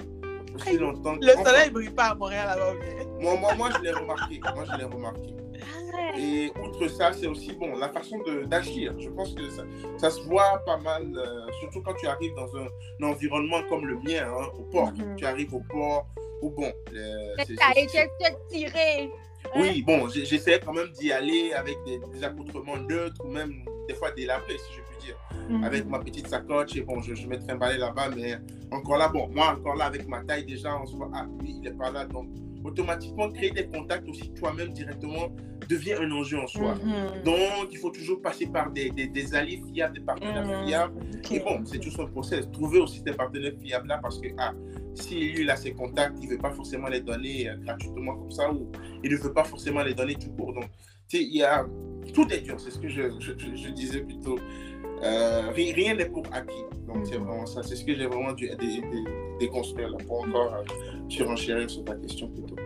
aussi 0.54 0.78
longtemps. 0.78 1.16
le 1.20 1.32
soleil 1.44 1.68
ne 1.68 1.72
brille 1.74 1.90
pas 1.90 2.04
à 2.10 2.14
Montréal 2.14 2.48
avant. 2.48 2.72
moi, 3.20 3.36
moi, 3.38 3.54
moi, 3.54 3.68
je 3.76 3.82
l'ai 3.82 3.92
remarqué. 3.92 4.40
Moi, 4.54 4.64
je 4.70 4.78
l'ai 4.78 4.84
remarqué. 4.84 5.34
Et 6.18 6.52
outre 6.62 6.88
ça, 6.88 7.12
c'est 7.12 7.26
aussi 7.26 7.52
bon, 7.54 7.76
la 7.76 7.88
façon 7.88 8.16
d'agir. 8.46 8.94
Je 8.98 9.08
pense 9.08 9.34
que 9.34 9.48
ça, 9.50 9.62
ça 9.96 10.10
se 10.10 10.20
voit 10.22 10.62
pas 10.66 10.76
mal, 10.78 11.10
euh, 11.16 11.50
surtout 11.60 11.82
quand 11.82 11.94
tu 11.94 12.06
arrives 12.06 12.34
dans 12.34 12.54
un, 12.56 12.66
un 13.00 13.10
environnement 13.10 13.62
comme 13.68 13.86
le 13.86 13.96
mien, 13.96 14.24
hein, 14.26 14.48
au 14.58 14.62
port. 14.64 14.92
Mhm. 14.92 15.16
Tu 15.16 15.24
arrives 15.24 15.54
au 15.54 15.62
port, 15.68 16.06
où 16.42 16.50
bon. 16.50 16.72
euh, 16.94 17.34
c'est- 17.46 17.54
été 17.76 18.08
tiré. 18.50 19.10
oui, 19.56 19.82
bon, 19.82 20.08
j'ai- 20.08 20.24
j'essaie 20.24 20.60
quand 20.60 20.72
même 20.72 20.88
d'y 20.92 21.10
aller 21.12 21.52
avec 21.52 21.76
des, 21.84 21.98
des 22.12 22.24
accoutrements 22.24 22.76
neutres 22.76 23.20
ou 23.24 23.28
même 23.28 23.64
des 23.88 23.94
fois 23.94 24.10
délabrés, 24.12 24.58
si 24.58 24.72
je 24.76 24.80
puis 24.82 25.06
dire. 25.06 25.16
Mhm. 25.48 25.64
Avec 25.64 25.86
ma 25.86 25.98
petite 25.98 26.28
sacoche, 26.28 26.76
et 26.76 26.82
bon, 26.82 27.00
je, 27.00 27.14
je 27.14 27.26
me 27.26 27.36
trimballais 27.38 27.78
là-bas, 27.78 28.08
mais 28.16 28.36
encore 28.70 28.98
là, 28.98 29.08
bon, 29.08 29.28
moi, 29.28 29.56
encore 29.58 29.74
là, 29.76 29.86
avec 29.86 30.06
ma 30.06 30.22
taille 30.22 30.44
déjà, 30.44 30.78
on 30.80 30.86
se 30.86 30.94
voit, 30.96 31.10
ah, 31.14 31.26
lui, 31.40 31.50
il 31.52 31.60
n'est 31.60 31.72
pas 31.72 31.90
là. 31.90 32.04
Donc, 32.04 32.26
automatiquement, 32.64 33.30
créer 33.30 33.50
des 33.50 33.66
contacts 33.66 34.08
aussi 34.08 34.30
toi-même 34.34 34.72
directement 34.72 35.30
devient 35.68 35.94
un 35.94 36.10
enjeu 36.12 36.38
en 36.38 36.46
soi. 36.46 36.74
Mhm. 36.74 37.22
Donc, 37.24 37.68
il 37.70 37.78
faut 37.78 37.90
toujours 37.90 38.20
passer 38.20 38.46
par 38.46 38.70
des, 38.70 38.90
des, 38.90 39.06
des 39.06 39.34
alliés 39.34 39.62
fiables, 39.72 39.94
des 39.98 40.04
partenaires 40.04 40.46
Mhm. 40.46 40.66
fiables. 40.66 40.94
Et 41.30 41.40
bon, 41.40 41.64
c'est 41.64 41.78
tout 41.78 42.02
un 42.02 42.06
process. 42.06 42.50
Trouver 42.50 42.78
aussi 42.80 43.02
des 43.02 43.12
partenaires 43.12 43.52
fiables 43.62 43.88
là 43.88 43.98
parce 44.02 44.18
que, 44.20 44.28
ah, 44.38 44.52
si 44.94 45.14
lui, 45.14 45.42
il 45.42 45.50
a 45.50 45.56
ses 45.56 45.72
contacts, 45.72 46.18
il 46.20 46.26
ne 46.28 46.32
veut 46.32 46.38
pas 46.38 46.50
forcément 46.50 46.88
les 46.88 47.00
donner 47.00 47.48
euh, 47.48 47.56
gratuitement 47.58 48.16
comme 48.16 48.30
ça 48.30 48.52
ou 48.52 48.70
il 49.04 49.10
ne 49.12 49.16
veut 49.16 49.32
pas 49.32 49.44
forcément 49.44 49.82
les 49.82 49.94
donner 49.94 50.14
tout 50.16 50.30
court. 50.32 50.52
Donc, 50.52 50.64
tu 51.08 51.18
sais, 51.18 51.22
il 51.24 51.36
y 51.36 51.42
a. 51.42 51.64
Tout 52.12 52.26
est 52.32 52.40
dur, 52.40 52.58
c'est 52.58 52.72
ce 52.72 52.80
que 52.80 52.88
je, 52.88 53.02
je, 53.20 53.68
disais 53.70 54.00
plutôt. 54.00 54.36
Euh, 55.04 55.50
ri- 55.52 55.72
rien 55.72 55.94
n'est 55.94 56.06
pour 56.08 56.24
acquis. 56.32 56.64
Donc, 56.86 57.06
c'est 57.06 57.16
Mhm. 57.18 57.24
vraiment 57.26 57.46
ça. 57.46 57.62
C'est 57.62 57.76
ce 57.76 57.84
que 57.84 57.94
j'ai 57.96 58.06
vraiment 58.06 58.32
dû 58.32 58.48
dé- 58.48 58.56
dé- 58.56 58.82
déconstruire 59.38 59.88
là 59.90 59.98
pour 60.06 60.20
encore 60.22 60.52
euh, 60.54 60.62
surenchérir 61.08 61.70
sur 61.70 61.84
ta 61.84 61.94
question 61.94 62.28
plutôt. 62.28 62.56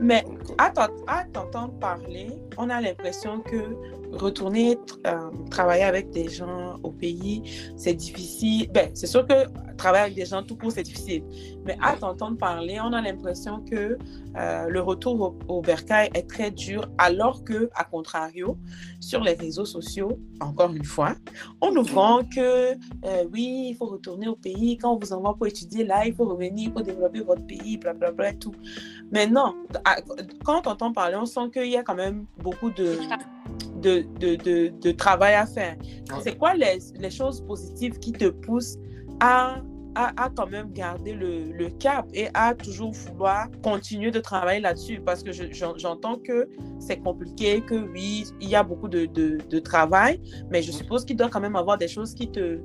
Mais 0.00 0.24
à 0.58 0.70
t'entendre 0.70 1.72
parler, 1.78 2.30
on 2.58 2.70
a 2.70 2.80
l'impression 2.80 3.40
que 3.40 3.76
retourner 4.12 4.78
euh, 5.06 5.30
travailler 5.50 5.84
avec 5.84 6.10
des 6.10 6.28
gens 6.28 6.78
au 6.82 6.90
pays, 6.90 7.42
c'est 7.76 7.94
difficile. 7.94 8.70
Ben, 8.72 8.90
c'est 8.94 9.06
sûr 9.06 9.26
que 9.26 9.46
travailler 9.76 10.04
avec 10.04 10.14
des 10.14 10.26
gens 10.26 10.42
tout 10.42 10.56
court, 10.56 10.72
c'est 10.72 10.82
difficile. 10.82 11.24
Mais 11.64 11.76
à 11.82 11.96
t'entendre 11.96 12.36
parler, 12.36 12.78
on 12.80 12.92
a 12.92 13.00
l'impression 13.00 13.64
que 13.70 13.98
euh, 14.36 14.68
le 14.68 14.80
retour 14.80 15.38
au, 15.48 15.54
au 15.56 15.60
bercail 15.62 16.10
est 16.14 16.28
très 16.28 16.50
dur, 16.50 16.88
alors 16.98 17.44
que, 17.44 17.70
à 17.74 17.84
contrario, 17.84 18.56
sur 19.00 19.22
les 19.22 19.34
réseaux 19.34 19.64
sociaux, 19.64 20.18
encore 20.40 20.72
une 20.72 20.84
fois, 20.84 21.14
on 21.60 21.72
nous 21.72 21.82
vend 21.82 22.22
que 22.24 22.72
euh, 22.72 23.24
oui, 23.32 23.68
il 23.70 23.76
faut 23.76 23.86
retourner 23.86 24.28
au 24.28 24.36
pays. 24.36 24.76
Quand 24.78 24.94
on 24.94 24.98
vous 24.98 25.12
envoie 25.12 25.34
pour 25.34 25.46
étudier 25.46 25.84
là, 25.84 26.06
il 26.06 26.14
faut 26.14 26.24
revenir 26.24 26.72
pour 26.72 26.82
développer 26.82 27.20
votre 27.20 27.46
pays, 27.46 27.76
blablabla 27.78 28.30
et 28.30 28.36
tout. 28.36 28.54
Mais 29.10 29.26
non, 29.26 29.54
quand 30.44 30.66
on 30.66 30.70
entend 30.70 30.92
parler, 30.92 31.16
on 31.16 31.26
sent 31.26 31.50
qu'il 31.52 31.68
y 31.68 31.76
a 31.76 31.82
quand 31.82 31.94
même 31.94 32.24
beaucoup 32.38 32.70
de, 32.70 32.98
de, 33.82 34.04
de, 34.20 34.36
de, 34.36 34.72
de 34.80 34.90
travail 34.92 35.34
à 35.34 35.46
faire. 35.46 35.76
Ouais. 36.10 36.20
C'est 36.22 36.36
quoi 36.38 36.54
les, 36.54 36.78
les 36.98 37.10
choses 37.10 37.40
positives 37.46 37.98
qui 37.98 38.12
te 38.12 38.28
poussent 38.30 38.76
à, 39.20 39.56
à, 39.94 40.24
à 40.24 40.30
quand 40.30 40.46
même 40.48 40.72
garder 40.72 41.12
le, 41.12 41.52
le 41.52 41.68
cap 41.70 42.06
et 42.14 42.28
à 42.34 42.54
toujours 42.54 42.92
vouloir 42.92 43.48
continuer 43.62 44.10
de 44.10 44.20
travailler 44.20 44.60
là-dessus? 44.60 45.00
Parce 45.04 45.22
que 45.22 45.32
je- 45.32 45.52
j'en- 45.52 45.76
j'entends 45.76 46.16
que 46.16 46.48
c'est 46.78 47.00
compliqué, 47.00 47.60
que 47.60 47.74
oui, 47.74 48.24
il 48.40 48.48
y 48.48 48.54
a 48.54 48.62
beaucoup 48.62 48.88
de, 48.88 49.06
de, 49.06 49.58
travail, 49.58 50.20
mais 50.50 50.62
je 50.62 50.72
suppose 50.72 51.04
qu'il 51.04 51.16
doit 51.16 51.28
quand 51.28 51.40
même 51.40 51.56
avoir 51.56 51.76
des 51.78 51.88
choses 51.88 52.14
qui 52.14 52.30
te, 52.30 52.58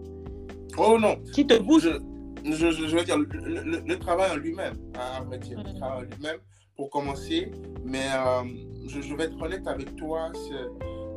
Oh 0.77 0.97
non, 0.99 1.15
qui 1.33 1.45
te 1.45 1.57
boostent. 1.61 2.01
je, 2.45 2.71
je, 2.71 2.95
veux 2.95 3.03
dire, 3.03 3.17
le, 3.17 3.25
le- 3.71 3.83
le 3.85 3.99
travail 3.99 4.31
en 4.31 4.35
lui-même, 4.37 4.75
à 4.93 5.21
vrai 5.23 5.37
dire, 5.39 5.57
le 5.63 5.73
travail 5.79 6.05
en 6.05 6.15
lui-même, 6.15 6.37
pour 6.75 6.89
commencer. 6.89 7.51
Mais 7.83 8.05
euh, 8.13 8.43
je, 8.87 9.01
je 9.01 9.15
vais 9.15 9.23
être 9.25 9.41
honnête 9.41 9.65
avec 9.67 9.95
toi, 9.95 10.29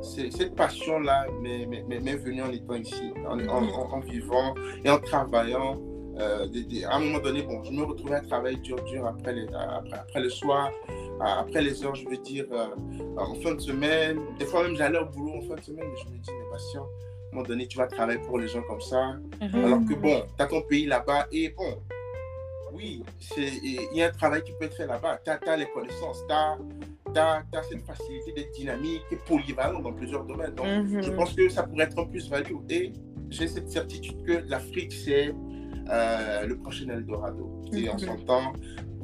cette 0.02 0.54
passion-là 0.54 1.26
m'est 1.42 2.16
venue 2.16 2.42
en 2.42 2.50
étant 2.50 2.74
ici, 2.74 3.12
en, 3.28 3.38
en, 3.48 3.64
en- 3.68 3.92
en 3.94 4.00
vivant 4.00 4.54
et 4.84 4.90
en 4.90 4.98
travaillant. 4.98 5.78
Euh, 6.18 6.46
à 6.88 6.96
un 6.96 7.00
moment 7.00 7.18
donné, 7.18 7.42
bon, 7.42 7.62
je 7.64 7.70
me 7.70 7.82
retrouvais 7.82 8.16
à 8.16 8.20
travailler 8.20 8.56
dur, 8.58 8.76
dur 8.84 9.06
après, 9.06 9.32
les, 9.32 9.46
après, 9.54 9.92
après 9.98 10.20
le 10.20 10.28
soir, 10.28 10.70
après 11.20 11.62
les 11.62 11.82
heures, 11.84 11.94
je 11.94 12.06
veux 12.06 12.18
dire, 12.18 12.44
euh, 12.52 12.66
en 13.16 13.34
fin 13.36 13.54
de 13.54 13.60
semaine. 13.60 14.20
Des 14.38 14.44
fois 14.44 14.64
même, 14.64 14.76
j'allais 14.76 14.98
au 14.98 15.06
boulot 15.06 15.36
en 15.38 15.40
fin 15.42 15.54
de 15.54 15.62
semaine, 15.62 15.86
mais 15.88 15.98
je 15.98 16.08
me 16.10 16.18
dis, 16.18 16.30
mais 16.30 16.50
patient, 16.50 16.82
à 16.82 16.84
un 16.84 17.36
moment 17.36 17.46
donné, 17.48 17.66
tu 17.66 17.78
vas 17.78 17.86
travailler 17.86 18.18
pour 18.20 18.38
les 18.38 18.48
gens 18.48 18.60
comme 18.68 18.80
ça. 18.82 19.14
Mhm. 19.40 19.64
Alors 19.64 19.78
que 19.88 19.94
bon, 19.94 20.22
tu 20.36 20.42
as 20.42 20.46
ton 20.46 20.60
pays 20.62 20.84
là-bas 20.86 21.26
et 21.32 21.48
bon, 21.50 21.78
oui, 22.74 23.02
il 23.38 23.88
y 23.94 24.02
a 24.02 24.08
un 24.08 24.10
travail 24.10 24.42
qui 24.42 24.52
peut 24.52 24.64
être 24.66 24.76
fait 24.76 24.86
là-bas. 24.86 25.20
Tu 25.24 25.30
as, 25.30 25.56
les 25.56 25.66
connaissances, 25.70 26.22
tu 26.28 26.34
as, 26.34 26.58
cette 27.68 27.84
facilité 27.86 28.32
d'être 28.32 28.52
dynamique 28.52 29.02
et 29.10 29.16
polyvalent 29.16 29.80
dans 29.80 29.92
plusieurs 29.92 30.24
domaines. 30.24 30.54
Donc, 30.54 30.66
Mhm. 30.66 31.02
je 31.02 31.10
pense 31.10 31.32
que 31.34 31.48
ça 31.48 31.62
pourrait 31.64 31.84
être 31.84 31.98
un 31.98 32.06
plus-value. 32.06 32.54
Et 32.70 32.92
j'ai 33.30 33.48
cette 33.48 33.70
certitude 33.70 34.22
que 34.24 34.42
l'Afrique, 34.48 34.92
c'est 34.92 35.34
euh, 35.92 36.46
le 36.46 36.56
prochain 36.56 36.88
Eldorado. 36.88 37.50
Et 37.72 37.88
on 37.88 37.94
Mhm. 37.94 37.98
s'entend, 37.98 38.52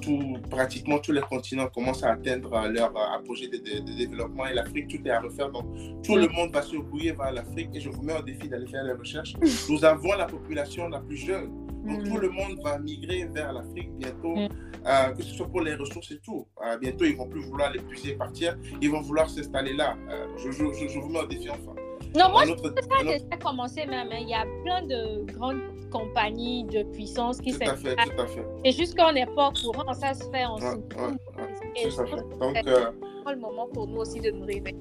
tout, 0.00 0.36
pratiquement 0.50 0.98
tous 1.00 1.10
les 1.10 1.20
continents 1.22 1.66
commencent 1.68 2.04
à 2.04 2.12
atteindre 2.12 2.50
leur 2.68 2.96
euh, 2.96 3.16
apogée 3.18 3.48
de, 3.48 3.56
de- 3.56 3.80
de 3.80 3.96
développement 3.98 4.46
et 4.46 4.54
l'Afrique, 4.54 4.86
tout 4.88 5.00
est 5.04 5.10
à 5.10 5.20
refaire. 5.20 5.50
Donc, 5.50 5.64
tout 6.04 6.14
le 6.16 6.28
monde 6.28 6.52
va 6.52 6.62
se 6.62 6.76
brouiller 6.76 7.10
vers 7.12 7.32
l'Afrique 7.32 7.70
et 7.74 7.80
je 7.80 7.88
vous 7.88 8.02
mets 8.02 8.16
au 8.16 8.22
défi 8.22 8.48
d'aller 8.48 8.68
faire 8.68 8.84
les 8.84 8.92
recherches. 8.92 9.34
Nous 9.70 9.84
avons 9.84 10.12
la 10.16 10.26
population 10.26 10.88
la 10.88 11.00
plus 11.00 11.16
jeune. 11.16 11.50
Donc, 11.86 11.98
Mhm. 12.00 12.08
tout 12.08 12.18
le 12.18 12.30
monde 12.30 12.58
va 12.62 12.78
migrer 12.78 13.24
vers 13.32 13.52
l'Afrique 13.52 13.90
bientôt, 13.96 14.36
Mm. 14.36 14.48
euh, 14.86 15.08
que 15.16 15.22
ce 15.22 15.34
soit 15.34 15.46
pour 15.48 15.60
les 15.60 15.74
ressources 15.74 16.10
et 16.10 16.18
tout. 16.18 16.46
Euh, 16.64 16.76
bientôt, 16.78 17.04
ils 17.04 17.16
vont 17.16 17.28
plus 17.28 17.42
vouloir 17.42 17.72
l'épuiser 17.72 18.10
et 18.12 18.16
partir. 18.16 18.56
Ils 18.80 18.90
vont 18.90 19.00
vouloir 19.02 19.28
s'installer 19.30 19.74
là. 19.74 19.96
Euh, 20.10 20.26
je, 20.38 20.50
je- 20.50 20.72
je- 20.72 20.88
je 20.88 20.98
vous 20.98 21.08
mets 21.08 21.20
au 21.20 21.26
défi 21.26 21.48
enfin. 21.50 21.74
Non, 22.16 22.30
moi, 22.30 22.42
autre- 22.44 22.62
ça 22.62 22.70
autre- 22.70 23.04
déjà 23.04 23.36
commencé 23.42 23.84
même. 23.86 24.08
hein. 24.10 24.18
Il 24.20 24.28
y 24.28 24.34
a 24.34 24.44
plein 24.64 24.82
de 24.86 25.24
grandes 25.32 25.60
compagnies 25.90 26.64
de 26.64 26.82
puissance 26.92 27.40
qui 27.40 27.52
Tout 27.52 27.58
à 27.62 27.74
fait, 27.76 27.90
s'installent. 27.96 28.16
tout 28.16 28.22
à 28.22 28.26
fait. 28.26 28.44
C'est 28.64 28.72
juste 28.72 28.96
qu'on 28.98 29.12
n'est 29.12 29.26
pas 29.26 29.48
au 29.48 29.52
courant. 29.72 29.92
Ça 29.94 30.14
se 30.14 30.24
fait 30.30 30.44
en 30.44 30.56
Ouais, 30.58 30.64
ouais, 30.64 30.72
tout 30.74 30.98
à 30.98 31.46
je 31.84 31.90
fait. 31.90 32.38
Donc, 32.40 32.56
c'est 32.64 33.32
le 33.34 33.40
moment 33.40 33.66
pour 33.72 33.86
nous 33.86 33.98
aussi 33.98 34.20
de 34.20 34.30
nous 34.30 34.44
réveiller. 34.46 34.76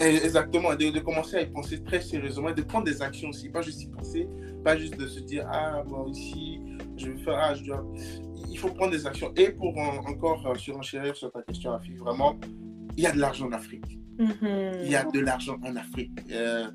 Et- 0.00 0.24
Exactement, 0.24 0.74
de, 0.74 0.90
de 0.90 1.00
commencer 1.00 1.36
à 1.36 1.42
y 1.42 1.46
penser 1.46 1.82
très 1.82 2.00
sérieusement, 2.00 2.48
et 2.48 2.54
de 2.54 2.62
prendre 2.62 2.84
des 2.86 3.02
actions 3.02 3.28
aussi, 3.28 3.48
pas 3.50 3.62
juste 3.62 3.82
y 3.82 3.86
penser, 3.88 4.28
pas 4.64 4.76
juste 4.76 4.96
de 4.96 5.06
se 5.06 5.20
dire 5.20 5.46
ah 5.52 5.82
bon 5.86 6.06
ici 6.08 6.60
je 6.96 7.10
vais 7.10 7.18
faire 7.18 7.38
ah 7.38 7.54
je 7.54 7.64
dois. 7.64 7.84
Il 8.50 8.58
faut 8.58 8.68
prendre 8.68 8.92
des 8.92 9.06
actions. 9.06 9.32
Et 9.36 9.50
pour 9.50 9.76
en- 9.78 9.98
encore 10.06 10.44
euh, 10.46 10.54
surenchérir 10.56 11.14
sur 11.16 11.30
ta 11.30 11.42
question, 11.42 11.72
Afi, 11.72 11.94
vraiment, 11.94 12.38
il 12.96 13.04
y 13.04 13.06
a 13.06 13.12
de 13.12 13.18
l'argent 13.20 13.46
en 13.46 13.52
Afrique. 13.52 13.98
Mhm. 14.18 14.72
Il 14.84 14.90
y 14.90 14.96
a 14.96 15.04
de 15.04 15.20
l'argent 15.20 15.56
en 15.64 15.76
Afrique. 15.76 16.10
Euh, 16.32 16.66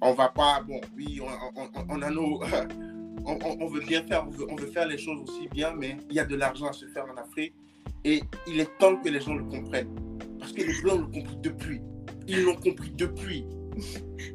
on 0.00 0.14
va 0.14 0.28
pas, 0.28 0.62
bon, 0.66 0.80
oui, 0.96 1.20
on, 1.20 1.60
on, 1.60 1.68
on 1.90 2.02
a 2.02 2.10
nos, 2.10 2.40
on, 3.26 3.38
on, 3.60 3.66
veut 3.66 3.80
bien 3.80 4.02
faire, 4.04 4.24
on 4.26 4.30
veut, 4.30 4.46
on 4.50 4.56
veut, 4.56 4.66
faire 4.68 4.86
les 4.88 4.96
choses 4.98 5.20
aussi 5.28 5.48
bien, 5.48 5.74
mais 5.76 5.96
il 6.08 6.16
y 6.16 6.20
a 6.20 6.24
de 6.24 6.34
l'argent 6.36 6.66
à 6.68 6.72
se 6.72 6.86
faire 6.86 7.04
en 7.04 7.16
Afrique 7.20 7.52
et 8.04 8.22
il 8.46 8.58
est 8.60 8.78
temps 8.78 8.96
que 8.96 9.08
les 9.08 9.20
gens 9.20 9.34
le 9.34 9.44
comprennent. 9.44 9.94
Parce 10.38 10.52
que 10.52 10.62
les 10.62 10.80
Blancs 10.82 11.00
l'ont 11.00 11.10
compris 11.10 11.36
depuis. 11.42 11.80
Ils 12.28 12.44
l'ont 12.44 12.56
compris 12.56 12.90
depuis. 12.96 13.46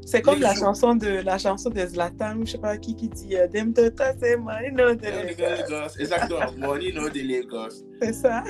C'est 0.05 0.21
comme 0.21 0.39
la 0.39 0.55
chanson 0.55 0.95
de 0.95 1.07
la 1.07 1.37
chanson 1.37 1.69
de 1.69 1.85
Zlatan, 1.85 2.45
je 2.45 2.51
sais 2.51 2.57
pas 2.57 2.77
qui 2.77 2.95
qui 2.95 3.09
dit 3.09 3.35
euh, 3.35 3.47
Dem 3.47 3.73
Tota, 3.73 4.13
c'est 4.19 4.37
money 4.37 4.71
no 4.71 4.95
de 4.95 5.05
Lagos. 5.05 5.99
Exactement, 5.99 6.51
money 6.57 6.91
no 6.93 7.09
de 7.09 7.19
Lagos. 7.19 7.83
C'est 8.01 8.13
ça. 8.13 8.43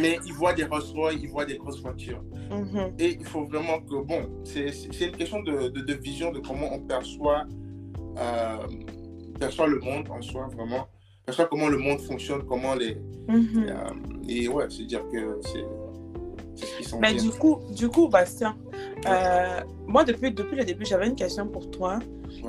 Mais 0.00 0.18
ils 0.26 0.32
voient 0.32 0.54
des 0.54 0.64
Rolls 0.64 0.82
Royce, 0.94 1.18
ils 1.20 1.28
voient 1.28 1.44
des 1.44 1.58
grosses 1.58 1.80
voitures. 1.80 2.22
Mm-hmm. 2.50 2.92
Et 2.98 3.18
il 3.20 3.26
faut 3.26 3.44
vraiment 3.44 3.80
que, 3.80 4.02
bon, 4.02 4.28
c'est 4.44 4.70
une 5.04 5.16
question 5.16 5.42
de, 5.42 5.68
de, 5.68 5.94
vision 5.94 6.32
de 6.32 6.38
comment 6.40 6.72
on 6.72 6.80
perçoit, 6.80 7.44
euh, 8.18 8.66
perçoit 9.38 9.66
le 9.66 9.78
monde 9.80 10.08
en 10.10 10.22
soi, 10.22 10.48
vraiment. 10.54 10.88
Perçoit 11.26 11.46
comment 11.46 11.68
le 11.68 11.78
monde 11.78 12.00
fonctionne, 12.00 12.44
comment 12.46 12.74
les. 12.74 12.94
Mm-hmm. 13.28 13.68
Euh, 13.68 13.90
et 14.28 14.48
ouais, 14.48 14.66
c'est 14.70 14.84
dire 14.84 15.02
que 15.12 15.40
c'est. 15.42 15.64
Sont 16.82 16.98
Mais 17.00 17.14
du 17.14 17.30
coup, 17.30 17.60
du 17.70 17.88
coup, 17.88 18.08
Bastien, 18.08 18.56
euh, 19.06 19.60
moi, 19.86 20.04
depuis, 20.04 20.30
depuis 20.30 20.56
le 20.56 20.64
début, 20.64 20.84
j'avais 20.84 21.06
une 21.06 21.14
question 21.14 21.46
pour 21.46 21.70
toi. 21.70 21.98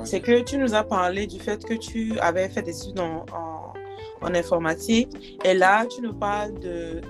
C'est 0.04 0.20
que 0.20 0.40
tu 0.40 0.58
nous 0.58 0.74
as 0.74 0.84
parlé 0.84 1.26
du 1.26 1.38
fait 1.40 1.64
que 1.64 1.74
tu 1.74 2.18
avais 2.20 2.48
fait 2.48 2.62
des 2.62 2.76
études 2.82 3.00
en, 3.00 3.24
en, 3.32 4.34
informatique. 4.34 5.38
Et 5.44 5.54
là, 5.54 5.86
tu 5.86 6.02
nous 6.02 6.14
parles 6.14 6.52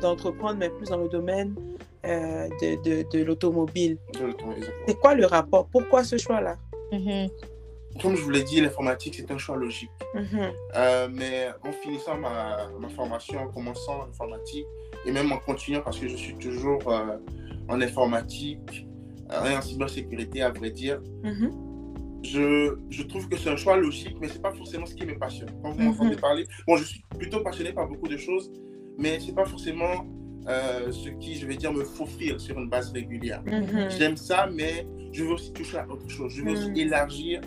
d'entreprendre, 0.01 0.57
mais 0.59 0.71
plus 0.71 0.89
dans 0.89 0.99
le 0.99 1.09
domaine 1.09 1.55
euh, 2.07 2.49
de, 2.63 2.83
de, 2.83 3.09
de 3.11 3.25
l'automobile. 3.25 3.99
C'est 4.87 4.99
quoi 4.99 5.15
le 5.15 5.27
rapport? 5.27 5.67
Pourquoi 5.67 6.05
ce 6.05 6.17
choix-là? 6.17 6.57
Mm-hmm. 6.93 7.31
Comme 8.01 8.15
je 8.15 8.23
vous 8.23 8.31
l'ai 8.31 8.45
dit, 8.45 8.61
l'informatique, 8.61 9.15
c'est 9.17 9.31
un 9.31 9.39
choix 9.39 9.57
logique. 9.57 9.91
Mm-hmm. 10.15 10.53
Euh, 10.77 11.09
mais 11.13 11.49
en 11.65 11.73
finissant 11.73 12.17
ma, 12.17 12.69
ma, 12.79 12.89
formation, 12.89 13.41
en 13.41 13.49
commençant 13.49 14.07
l'informatique, 14.07 14.67
et 15.09 15.13
même 15.13 15.33
en 15.33 15.39
continuant, 15.39 15.81
parce 15.81 15.99
que 15.99 16.07
je 16.07 16.17
suis 16.17 16.35
toujours 16.35 16.81
en 17.69 17.81
informatique, 17.81 18.87
et 19.31 19.57
en 19.57 19.61
cybersécurité, 19.63 20.43
à 20.43 20.51
vrai 20.51 20.71
dire. 20.71 21.01
Mm-hmm. 21.23 21.51
Je, 22.25 22.77
je, 22.91 23.03
trouve 23.05 23.29
que 23.29 23.37
c'est 23.37 23.49
un 23.49 23.57
choix 23.57 23.77
logique, 23.77 24.17
mais 24.21 24.29
c'est 24.29 24.43
pas 24.43 24.53
forcément 24.53 24.87
ce 24.87 24.95
qui 24.95 25.07
me 25.07 25.17
passionne. 25.17 25.51
Quand 25.63 25.71
vous 25.71 25.83
m'entendez 25.83 26.17
Mm-hmm. 26.17 26.21
parler, 26.21 26.47
bon, 26.67 26.77
je 26.77 26.85
suis 26.85 27.05
plutôt 27.17 27.41
passionné 27.41 27.73
par 27.73 27.87
beaucoup 27.87 28.09
de 28.09 28.17
choses, 28.17 28.51
mais 28.99 29.21
c'est 29.21 29.35
pas 29.35 29.45
forcément 29.45 30.05
euh, 30.49 30.91
ce 30.91 31.11
qui, 31.11 31.37
je 31.37 31.47
vais 31.47 31.57
dire, 31.57 31.73
me 31.73 31.85
faufile 31.85 32.41
sur 32.41 32.59
une 32.59 32.69
base 32.69 32.91
régulière. 32.93 33.43
Mm-hmm. 33.45 33.97
J'aime 33.97 34.17
ça, 34.17 34.49
mais 34.53 34.87
je 35.13 35.25
veux 35.25 35.33
aussi 35.33 35.53
toucher 35.53 35.79
à 35.79 35.89
autre 35.89 36.09
chose. 36.09 36.33
Je 36.35 36.43
veux 36.43 36.53
aussi 36.53 36.73
élargir. 36.77 37.41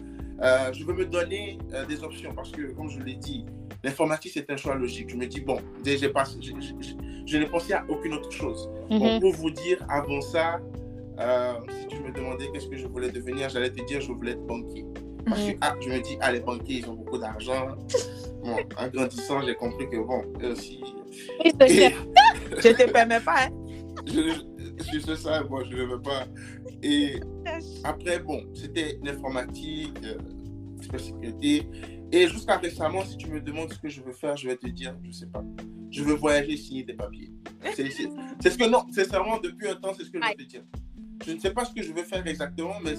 Euh, 0.43 0.73
je 0.73 0.83
veux 0.83 0.93
me 0.93 1.05
donner 1.05 1.59
euh, 1.73 1.85
des 1.85 2.03
options 2.03 2.33
parce 2.33 2.51
que, 2.51 2.73
comme 2.73 2.89
je 2.89 2.99
l'ai 2.99 3.15
dit, 3.15 3.45
l'informatique, 3.83 4.31
c'est 4.33 4.49
un 4.49 4.57
choix 4.57 4.75
logique. 4.75 5.09
Je 5.09 5.15
me 5.15 5.27
dis, 5.27 5.41
bon, 5.41 5.59
déjà, 5.83 6.07
je, 6.07 6.41
je, 6.41 6.51
je, 6.79 6.93
je 7.25 7.37
n'ai 7.37 7.45
pensé 7.45 7.73
à 7.73 7.85
aucune 7.87 8.13
autre 8.13 8.31
chose. 8.31 8.69
Bon, 8.89 9.19
pour 9.19 9.33
vous 9.33 9.51
dire, 9.51 9.85
avant 9.89 10.21
ça, 10.21 10.59
euh, 11.19 11.53
si 11.79 11.87
tu 11.87 11.99
me 11.99 12.11
demandais 12.11 12.49
qu'est-ce 12.51 12.67
que 12.67 12.77
je 12.77 12.87
voulais 12.87 13.11
devenir, 13.11 13.49
j'allais 13.49 13.69
te 13.69 13.83
dire 13.85 14.01
je 14.01 14.11
voulais 14.11 14.31
être 14.31 14.45
banquier. 14.45 14.85
Parce 15.25 15.41
que 15.41 15.51
ah, 15.61 15.75
je 15.79 15.89
me 15.89 15.99
dis, 15.99 16.17
ah, 16.19 16.31
les 16.31 16.39
banquiers, 16.39 16.79
ils 16.79 16.89
ont 16.89 16.95
beaucoup 16.95 17.19
d'argent. 17.19 17.75
Bon, 18.43 18.57
en 18.77 18.87
grandissant, 18.87 19.41
j'ai 19.41 19.53
compris 19.53 19.87
que 19.87 19.97
bon, 19.97 20.23
eux 20.41 20.53
aussi. 20.53 20.81
Et... 21.45 21.51
je 21.59 22.67
ne 22.67 22.73
te 22.73 22.91
permets 22.91 23.19
pas. 23.19 23.45
Hein? 23.45 24.41
Je, 24.81 24.99
sais 24.99 25.15
ça, 25.15 25.43
moi, 25.43 25.63
je 25.69 25.75
ne 25.75 25.83
veux 25.83 26.01
pas. 26.01 26.25
Et 26.81 27.19
après, 27.83 28.19
bon, 28.19 28.43
c'était 28.53 28.99
l'informatique, 29.03 29.97
euh, 30.03 30.17
cybersécurité. 30.81 31.67
Et 32.11 32.27
jusqu'à 32.27 32.57
récemment, 32.57 33.05
si 33.05 33.17
tu 33.17 33.29
me 33.29 33.39
demandes 33.39 33.71
ce 33.71 33.79
que 33.79 33.89
je 33.89 34.01
veux 34.01 34.11
faire, 34.11 34.35
je 34.35 34.47
vais 34.47 34.57
te 34.57 34.67
dire, 34.67 34.95
je 35.03 35.07
ne 35.07 35.13
sais 35.13 35.27
pas. 35.27 35.43
Je 35.89 36.03
veux 36.03 36.15
voyager 36.15 36.57
signer 36.57 36.83
des 36.83 36.93
papiers. 36.93 37.31
C'est 37.75 37.89
ce 38.49 38.57
que, 38.57 38.69
non, 38.69 38.85
sincèrement, 38.91 39.39
depuis 39.39 39.67
un 39.67 39.75
temps, 39.75 39.93
c'est 39.97 40.05
ce 40.05 40.11
que 40.11 40.19
je 40.21 40.27
veux 40.27 40.45
te 40.45 40.49
dire. 40.49 40.63
Je 41.25 41.33
ne 41.33 41.39
sais 41.39 41.51
pas 41.51 41.65
ce 41.65 41.73
que 41.73 41.83
je 41.83 41.93
veux 41.93 42.03
faire 42.03 42.25
exactement, 42.25 42.75
mais 42.83 42.95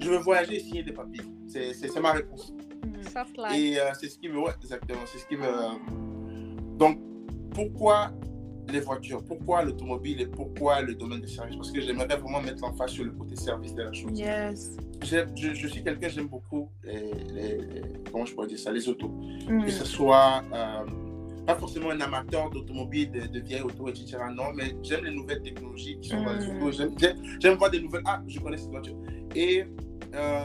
je 0.00 0.10
veux 0.10 0.18
voyager 0.18 0.60
signer 0.60 0.82
des 0.82 0.92
papiers. 0.92 1.22
C'est 1.46 2.00
ma 2.00 2.12
réponse. 2.12 2.52
Mm. 2.52 3.54
Et 3.54 3.78
euh, 3.78 3.92
c'est 3.98 4.08
ce 4.08 4.18
qui 4.18 4.28
me. 4.28 4.38
Ouais, 4.38 4.52
exactement. 4.62 5.00
C'est 5.06 5.18
ce 5.18 5.26
qui 5.26 5.36
me. 5.36 6.78
Donc, 6.78 6.98
pourquoi 7.52 8.12
les 8.72 8.80
voitures 8.80 9.22
Pourquoi 9.22 9.62
l'automobile 9.64 10.20
et 10.20 10.26
pourquoi 10.26 10.82
le 10.82 10.94
domaine 10.94 11.20
des 11.20 11.26
services? 11.28 11.56
Parce 11.56 11.70
que 11.70 11.80
j'aimerais 11.80 12.06
vraiment 12.16 12.40
mettre 12.40 12.62
l'emphase 12.62 12.90
sur 12.90 13.04
le 13.04 13.12
côté 13.12 13.36
service 13.36 13.74
de 13.74 13.82
la 13.82 13.92
chose. 13.92 14.18
Yes. 14.18 14.76
Je, 15.02 15.54
je, 15.54 15.66
suis 15.68 15.82
quelqu'un, 15.82 16.08
j'aime 16.08 16.28
beaucoup 16.28 16.70
les, 16.82 17.60
Comment 18.10 18.24
je 18.24 18.34
pourrais 18.34 18.46
dire 18.46 18.58
ça 18.58 18.72
Les 18.72 18.88
autos. 18.88 19.08
Mm. 19.48 19.64
Que 19.64 19.70
ce 19.70 19.84
soit. 19.84 20.42
Euh, 20.52 20.84
pas 21.46 21.56
forcément 21.56 21.90
un 21.90 22.00
amateur 22.00 22.48
d'automobile, 22.48 23.10
de, 23.10 23.26
de, 23.26 23.40
vieilles 23.40 23.60
autos, 23.60 23.88
etc. 23.88 24.16
Non, 24.34 24.52
mais 24.54 24.74
j'aime 24.82 25.04
les 25.04 25.10
nouvelles 25.10 25.42
technologies 25.42 25.98
qui 26.00 26.08
sont 26.08 26.20
Mm. 26.20 26.24
dans 26.24 26.68
les 26.68 26.80
autos. 26.80 26.96
J'aime 27.40 27.54
voir 27.56 27.70
des 27.70 27.80
nouvelles. 27.80 28.02
Ah, 28.06 28.22
je 28.26 28.40
connais 28.40 28.56
cette 28.56 28.70
voiture. 28.70 28.96
Et 29.34 29.64
euh, 30.14 30.40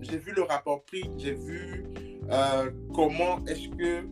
j'ai 0.00 0.18
vu 0.18 0.32
le 0.34 0.42
rapport 0.42 0.82
prix, 0.84 1.04
j'ai 1.18 1.34
vu 1.34 1.84
euh, 2.30 2.70
comment 2.94 3.44
est-ce 3.46 3.68
que 3.68 4.06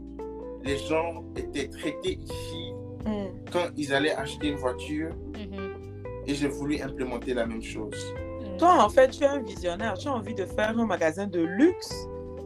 les 0.64 0.78
gens 0.78 1.24
étaient 1.36 1.68
traités 1.68 2.18
ici 2.20 2.61
mm. 3.04 3.50
quand 3.52 3.68
ils 3.76 3.92
allaient 3.92 4.14
acheter 4.14 4.48
une 4.48 4.56
voiture. 4.56 5.10
Mm-hmm. 5.32 6.26
Et 6.26 6.34
j'ai 6.34 6.48
voulu 6.48 6.80
implémenter 6.80 7.34
la 7.34 7.46
même 7.46 7.62
chose. 7.62 8.14
Mm. 8.40 8.56
Toi, 8.58 8.84
en 8.84 8.88
fait, 8.88 9.10
tu 9.10 9.24
es 9.24 9.26
un 9.26 9.42
visionnaire. 9.42 9.94
Tu 9.94 10.08
as 10.08 10.12
envie 10.12 10.34
de 10.34 10.44
faire 10.44 10.78
un 10.78 10.86
magasin 10.86 11.26
de 11.26 11.40
luxe 11.40 11.92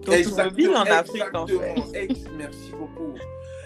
d'automobile 0.02 0.70
en 0.70 0.82
Afrique, 0.82 1.34
en 1.34 1.46
fait. 1.46 2.08
Merci 2.36 2.72
beaucoup. 2.72 3.14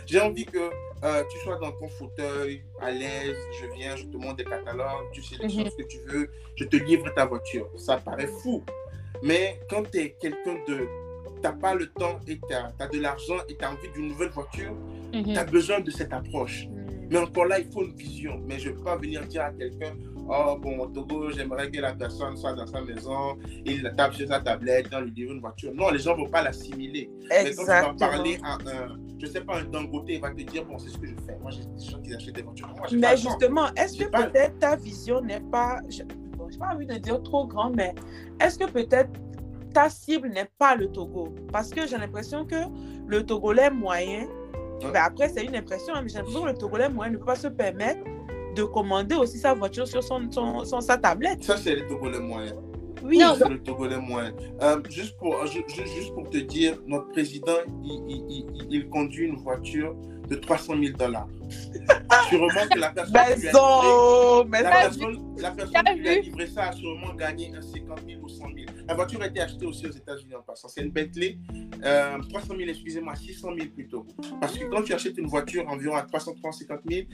J'ai 0.07 0.21
envie 0.21 0.45
que 0.45 0.71
euh, 1.05 1.23
tu 1.31 1.39
sois 1.39 1.57
dans 1.57 1.73
ton 1.73 1.89
fauteuil, 1.89 2.63
à 2.81 2.91
l'aise, 2.91 3.37
je 3.61 3.67
viens, 3.77 3.97
je 3.97 4.05
te 4.05 4.17
montre 4.17 4.37
des 4.37 4.45
catalogues, 4.45 5.07
tu 5.13 5.23
sélectionnes 5.23 5.65
Mhm. 5.65 5.71
ce 5.71 5.77
que 5.77 5.89
tu 5.89 5.99
veux, 6.07 6.29
je 6.57 6.65
te 6.65 6.77
livre 6.77 7.09
ta 7.15 7.27
voiture. 7.27 7.69
Ça 7.77 7.97
paraît 7.97 8.27
fou. 8.27 8.63
Mais 9.23 9.61
quand 9.69 9.89
tu 9.91 9.99
es 9.99 10.11
quelqu'un 10.21 10.57
de... 10.67 10.89
Tu 11.43 11.49
n'as 11.49 11.53
pas 11.53 11.75
le 11.75 11.87
temps 11.87 12.19
et 12.27 12.39
tu 12.39 12.55
as, 12.55 12.73
as, 12.79 12.89
de 12.89 13.01
l'argent 13.01 13.39
et 13.49 13.57
tu 13.57 13.65
as 13.65 13.71
envie 13.71 13.89
d'une 13.95 14.09
nouvelle 14.09 14.31
voiture, 14.31 14.75
Mhm. 15.15 15.25
tu 15.33 15.37
as 15.39 15.45
besoin 15.45 15.81
de 15.81 15.91
cette 15.91 16.13
approche. 16.13 16.69
Mais 17.11 17.19
encore 17.19 17.47
là, 17.47 17.59
il 17.59 17.71
faut 17.73 17.83
une 17.85 17.95
vision. 17.95 18.41
Mais 18.47 18.59
je 18.59 18.71
ne 18.71 18.75
peux 18.77 18.85
pas 18.85 18.97
venir 18.97 19.27
dire 19.27 19.43
à 19.43 19.51
quelqu'un, 19.51 19.95
oh 20.29 20.57
bon, 20.61 20.79
au 20.79 20.87
Togo, 20.87 21.31
j'aimerais 21.33 21.69
que 21.71 21.81
la 21.81 21.93
personne 21.93 22.37
soit 22.37 22.53
dans 22.53 22.67
sa 22.67 22.83
maison, 22.83 23.37
il 23.65 23.83
la 23.83 23.91
tape 23.91 24.15
sur 24.15 24.29
sa 24.29 24.39
tablette, 24.41 24.87
on 24.93 25.01
lui 25.01 25.11
livre 25.13 25.33
une 25.33 25.41
voiture. 25.41 25.73
Non, 25.75 25.91
les 25.91 25.99
gens 25.99 26.17
ne 26.17 26.23
vont 26.25 26.31
pas 26.31 26.43
l'assimiler. 26.43 27.11
Mais 27.29 27.53
quand 27.55 27.63
tu 27.63 27.67
vas 27.69 27.95
parler 27.99 28.39
à 28.45 28.55
un, 28.55 28.97
je 29.19 29.27
sais 29.27 29.41
pas, 29.41 29.59
un 29.59 29.65
Dangote, 29.65 30.05
il 30.09 30.21
va 30.21 30.31
te 30.31 30.43
dire, 30.43 30.65
bon, 30.65 30.79
c'est 30.79 30.91
ce 30.91 30.99
que 30.99 31.07
je 31.09 31.15
fais. 31.27 31.37
Moi, 31.43 31.51
j'ai 31.51 31.65
des 31.65 31.91
gens 31.91 32.01
qui 32.01 32.15
achètent 32.15 32.35
des 32.37 32.43
voitures. 32.43 32.69
Moi, 32.77 32.87
mais 32.93 33.17
justement, 33.17 33.67
est-ce 33.77 33.97
que 33.99 34.05
peut-être 34.09 34.59
ta 34.61 34.77
vision 34.77 35.21
n'est 35.21 35.41
pas, 35.41 35.81
je 35.89 36.03
n'ai 36.05 36.59
pas 36.59 36.75
envie 36.75 36.87
de 36.87 36.95
dire 36.95 37.21
trop 37.25 37.47
grand, 37.49 37.71
mais 37.71 37.93
est-ce 38.41 38.57
que 38.57 38.71
peut-être 38.71 39.11
ta 39.73 39.89
cible 39.89 40.29
n'est 40.29 40.51
pas 40.59 40.75
le 40.77 40.89
Togo 40.91 41.35
Parce 41.53 41.71
que 41.71 41.87
j'ai 41.87 41.97
l'impression 41.99 42.45
que 42.45 42.57
le 43.07 43.25
Togolais 43.25 43.71
moyen, 43.71 44.27
Ouais. 44.83 44.93
ben 44.93 45.03
après, 45.05 45.29
c'est 45.29 45.45
une 45.45 45.55
impression, 45.55 45.93
hein, 45.95 46.01
mais 46.03 46.09
j'ai 46.09 46.17
l'impression 46.17 46.43
que 46.43 46.49
le 46.49 46.55
Togolais 46.55 46.89
moyen 46.89 47.13
ne 47.13 47.19
peut 47.19 47.27
pas 47.27 47.35
se 47.35 47.49
permettre 47.49 48.01
de 48.57 48.63
commander 48.65 49.15
aussi 49.15 49.37
sa 49.39 49.53
voiture 49.53 49.87
sur 49.87 50.03
son, 50.03 50.23
son, 50.31 50.65
son 50.65 50.81
sa 50.81 50.97
tablette. 50.97 51.45
Ça, 51.45 51.59
c'est 51.59 51.75
le 51.77 51.87
Togolais 51.87 52.19
moyen. 52.19 52.55
Oui, 53.05 53.21
c'est 53.39 53.49
le 53.49 53.63
Togolais 53.63 53.99
moyen. 53.99 54.33
Euh, 54.63 54.81
juste, 54.89 55.19
pour, 55.19 55.45
juste, 55.47 55.69
juste 55.71 56.15
pour 56.15 56.31
te 56.31 56.39
dire, 56.39 56.79
notre 56.87 57.09
président, 57.11 57.59
il, 57.85 58.03
il, 58.09 58.47
il, 58.55 58.67
il 58.71 58.89
conduit 58.89 59.27
une 59.27 59.37
voiture 59.37 59.95
de 60.31 60.37
300 60.37 60.75
000 60.81 60.97
dollars. 60.97 61.29
Sûrement 62.29 62.49
que 62.71 62.79
la 62.79 62.91
personne 62.91 63.15
mais 63.15 63.35
qui 63.35 63.41
lui 63.41 63.49
a 63.49 64.45
mais 64.49 64.63
la 64.63 64.71
personne, 64.71 65.37
la 65.39 65.51
personne 65.51 65.85
qui 65.85 65.95
lui 66.01 66.09
a 66.09 66.21
livré 66.21 66.47
ça 66.47 66.69
a 66.69 66.73
sûrement 66.73 67.15
gagné 67.15 67.53
un 67.55 67.61
50 67.61 68.01
000 68.07 68.23
ou 68.23 68.29
100 68.29 68.45
000. 68.45 68.55
La 68.87 68.95
voiture 68.95 69.21
a 69.23 69.27
été 69.27 69.41
achetée 69.41 69.67
aussi 69.67 69.87
aux 69.87 69.93
États-Unis 69.93 70.35
en 70.37 70.43
passant. 70.43 70.69
C'est 70.69 70.83
une 70.83 70.91
Bentley, 70.91 71.39
euh, 71.85 72.19
300 72.29 72.55
000, 72.57 72.71
excusez-moi, 72.71 73.17
600 73.17 73.49
000 73.57 73.71
plutôt. 73.75 74.07
Parce 74.41 74.57
que 74.57 74.65
quand 74.67 74.83
tu 74.83 74.95
achètes 74.95 75.19
une 75.19 75.27
voiture 75.27 75.69
environ 75.69 75.97
à 75.97 76.03
350 76.03 76.81
000, 76.89 77.07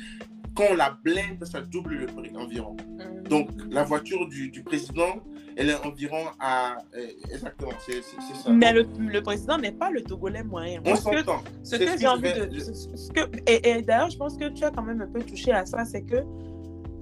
quand 0.55 0.65
on 0.71 0.75
la 0.75 0.99
blinde, 1.03 1.45
ça 1.45 1.61
double 1.61 1.95
le 1.95 2.07
prix 2.07 2.37
environ. 2.37 2.77
Mm. 2.77 3.29
Donc, 3.29 3.49
la 3.71 3.85
voiture 3.85 4.27
du, 4.29 4.51
du 4.51 4.63
président, 4.63 5.23
elle 5.57 5.71
est 5.71 5.87
environ 5.87 6.25
à. 6.39 6.77
Euh, 6.95 7.07
exactement, 7.33 7.73
c'est 7.85 8.03
ça. 8.03 8.51
Mais 8.51 8.73
le, 8.73 8.87
le 8.99 9.23
président 9.23 9.59
n'est 9.59 9.73
pas 9.73 9.91
le 9.91 10.03
Togolais 10.03 10.43
moyen. 10.43 10.81
On 10.85 10.97
s'entend. 10.97 11.43
Ce 11.63 11.77
que 11.77 11.99
j'ai 11.99 12.07
envie 12.07 12.33
de. 12.33 12.59
Ce 12.61 13.11
que, 13.11 13.21
et, 13.47 13.71
et 13.71 13.83
d'ailleurs, 13.83 14.11
je 14.11 14.19
pense 14.19 14.37
que 14.37 14.49
tu 14.49 14.65
as 14.65 14.71
quand 14.71 14.83
même 14.83 15.01
un 15.01 15.07
peu 15.07 15.23
touché 15.23 15.53
à 15.53 15.65
ça, 15.65 15.85
c'est 15.85 16.03
que 16.03 16.23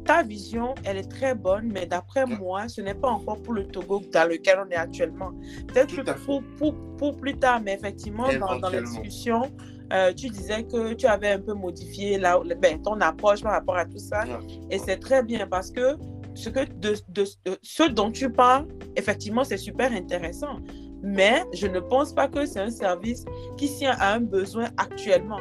ta 0.04 0.22
vision, 0.22 0.74
elle 0.84 0.98
est 0.98 1.10
très 1.10 1.34
bonne, 1.34 1.70
mais 1.72 1.86
d'après 1.86 2.26
moi, 2.26 2.68
ce 2.68 2.82
n'est 2.82 2.94
pas 2.94 3.08
encore 3.08 3.40
pour 3.42 3.54
le 3.54 3.66
Togo 3.66 4.02
dans 4.12 4.28
lequel 4.28 4.62
on 4.66 4.70
est 4.70 4.76
actuellement. 4.76 5.32
Peut-être 5.68 5.96
que 5.96 6.10
pour, 6.24 6.42
pour, 6.58 6.74
pour 6.98 7.16
plus 7.16 7.34
tard, 7.36 7.62
mais 7.62 7.72
effectivement, 7.72 8.28
dans, 8.38 8.58
dans 8.58 8.68
la 8.68 8.82
discussion, 8.82 9.50
euh, 9.92 10.12
tu 10.12 10.28
disais 10.28 10.64
que 10.64 10.92
tu 10.92 11.06
avais 11.06 11.30
un 11.30 11.40
peu 11.40 11.54
modifié 11.54 12.18
la, 12.18 12.38
ben, 12.38 12.80
ton 12.82 13.00
approche 13.00 13.42
par 13.42 13.52
rapport 13.52 13.76
à 13.76 13.86
tout 13.86 13.98
ça. 13.98 14.24
Ouais. 14.24 14.38
Et 14.70 14.78
c'est 14.78 14.98
très 14.98 15.22
bien 15.22 15.46
parce 15.46 15.70
que 15.70 15.96
ce, 16.34 16.48
que 16.50 16.64
de, 16.64 16.94
de, 17.08 17.24
ce 17.62 17.82
dont 17.84 18.10
tu 18.10 18.30
parles, 18.30 18.66
effectivement, 18.96 19.44
c'est 19.44 19.56
super 19.56 19.92
intéressant. 19.92 20.58
Mais 21.02 21.42
je 21.52 21.66
ne 21.66 21.80
pense 21.80 22.12
pas 22.14 22.28
que 22.28 22.46
c'est 22.46 22.60
un 22.60 22.70
service 22.70 23.24
qui 23.56 23.68
tient 23.68 23.94
à 23.98 24.14
un 24.14 24.20
besoin 24.20 24.68
actuellement. 24.78 25.40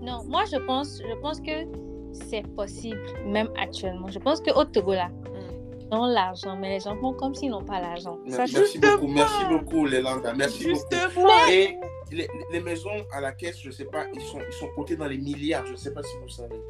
Non, 0.00 0.24
moi, 0.24 0.44
je 0.50 0.56
pense, 0.56 1.00
je 1.00 1.14
pense 1.20 1.40
que 1.40 1.64
c'est 2.12 2.46
possible, 2.54 3.00
même 3.24 3.48
actuellement. 3.60 4.08
Je 4.08 4.18
pense 4.18 4.40
qu'au 4.40 4.64
Togo, 4.64 4.92
là, 4.92 5.08
mm. 5.08 5.88
ils 5.90 5.96
ont 5.96 6.06
l'argent, 6.06 6.56
mais 6.56 6.70
les 6.70 6.80
gens 6.80 6.96
font 7.00 7.12
comme 7.12 7.34
s'ils 7.34 7.50
n'ont 7.50 7.64
pas 7.64 7.80
l'argent. 7.80 8.18
Merci, 8.26 8.78
beaucoup, 8.78 9.06
merci 9.06 9.44
beaucoup, 9.48 9.86
Lelanda. 9.86 10.34
Merci 10.34 10.72
beaucoup. 10.72 11.28
Et 11.50 11.76
les, 12.10 12.28
les, 12.52 12.60
maisons 12.60 13.04
à 13.12 13.20
la 13.20 13.32
caisse, 13.32 13.60
je 13.60 13.68
ne 13.68 13.72
sais 13.72 13.84
pas, 13.84 14.06
ils 14.14 14.20
sont, 14.20 14.40
ils 14.46 14.52
sont 14.52 14.68
cotés 14.74 14.96
dans 14.96 15.06
les 15.06 15.18
milliards, 15.18 15.66
je 15.66 15.72
ne 15.72 15.76
sais 15.76 15.92
pas 15.92 16.02
si 16.02 16.16
vous 16.20 16.28
savez. 16.28 16.60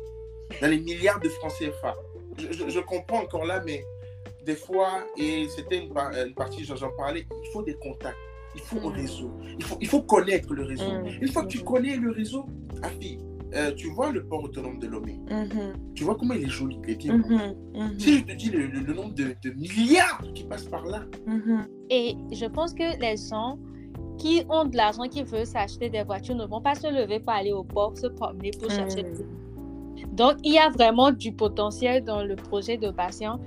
Dans 0.61 0.69
les 0.69 0.79
milliards 0.79 1.21
de 1.21 1.29
francs 1.29 1.53
CFA. 1.59 1.97
Je, 2.39 2.69
je, 2.69 2.81
comprends 2.81 3.23
encore 3.23 3.45
là, 3.45 3.63
mais 3.65 3.83
des 4.45 4.57
fois, 4.57 5.05
et 5.17 5.47
c'était 5.49 5.79
une, 5.79 5.93
une, 5.97 6.35
partie, 6.35 6.65
j'en 6.65 6.91
parlais, 6.97 7.27
il 7.45 7.51
faut 7.53 7.63
des 7.63 7.75
contacts. 7.75 8.17
Il 8.55 8.63
faut 8.63 8.79
un 8.79 8.91
mm. 8.91 8.95
réseau. 8.95 9.31
Il 9.59 9.65
faut, 9.65 9.77
il 9.81 9.87
faut 9.87 10.03
connaître 10.03 10.53
le 10.55 10.65
réseau. 10.65 10.91
Mm. 10.91 11.07
Une 11.21 11.29
fois 11.29 11.43
que 11.43 11.49
tu 11.49 11.63
connais 11.63 11.97
le 11.97 12.11
réseau, 12.11 12.47
Afi, 12.83 13.19
euh, 13.55 13.73
tu 13.75 13.91
vois 13.91 14.11
le 14.11 14.25
port 14.25 14.45
autonome 14.45 14.79
de 14.79 14.87
Lomé. 14.87 15.21
Mm-hmm. 15.29 15.95
Tu 15.95 16.05
vois 16.05 16.17
comment 16.17 16.35
il 16.35 16.45
est 16.45 16.49
joli, 16.49 16.79
il 16.85 16.91
est 16.91 16.97
bien. 16.97 17.19
Mm-hmm. 17.19 17.55
Mm-hmm. 17.75 17.99
Si 17.99 18.19
je 18.19 18.25
te 18.25 18.33
dis 18.33 18.51
le, 18.51 18.67
le, 18.67 18.93
nombre 18.93 19.15
de, 19.15 19.37
de, 19.43 19.51
milliards 19.51 20.23
qui 20.35 20.45
passent 20.45 20.69
par 20.69 20.87
là. 20.87 21.05
Et 21.91 22.17
je 22.33 22.47
pense 22.47 22.73
que 22.73 22.99
les 23.01 23.17
gens 23.17 23.59
qui 24.19 24.45
ont 24.49 24.65
de 24.65 24.77
l'argent, 24.77 25.05
qui 25.05 25.23
veulent 25.23 25.47
s'acheter 25.47 25.91
des 25.91 26.03
voitures, 26.03 26.35
ne 26.35 26.47
vont 26.47 26.61
pas 26.61 26.75
se 26.75 26.87
lever 26.87 27.21
pour 27.21 27.33
aller 27.33 27.53
au 27.53 27.65
port, 27.65 27.97
se 27.97 28.07
promener 28.07 28.51
pour 28.59 28.71
chercher. 28.71 29.05
Donc, 30.13 30.37
il 30.45 30.55
y 30.55 30.59
a 30.59 30.71
vraiment 30.71 31.11
du 31.11 31.33
potentiel 31.33 32.05
dans 32.05 32.23
le 32.23 32.37
projet 32.37 32.77
de 32.77 32.91
patient. 32.91 33.41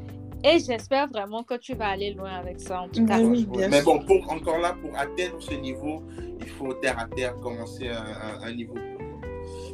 Et 0.44 0.60
j'espère 0.60 1.10
vraiment 1.10 1.44
que 1.44 1.56
tu 1.56 1.76
vas 1.76 1.88
aller 1.88 2.14
loin 2.14 2.32
avec 2.32 2.62
ça, 2.62 2.82
en 2.82 2.88
tout 2.88 3.06
cas. 3.06 3.20
Mais 3.20 3.82
bon, 3.82 4.00
pour, 4.00 4.32
encore 4.32 4.60
là, 4.60 4.74
pour 4.82 4.98
atteindre 4.98 5.36
ce 5.40 5.54
niveau, 5.56 6.04
il 6.40 6.48
faut 6.48 6.74
terre 6.76 6.98
à 6.98 7.08
terre 7.08 7.36
commencer 7.40 7.90
à 7.90 8.46
un, 8.46 8.54
niveau, 8.54 8.76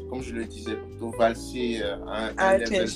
comme 0.09 0.23
je 0.23 0.33
le 0.33 0.45
disais, 0.45 0.75
plutôt 0.75 1.11
valser 1.11 1.81
euh, 1.83 1.97
à 2.07 2.25
un, 2.25 2.55
un 2.55 2.57
level. 2.57 2.88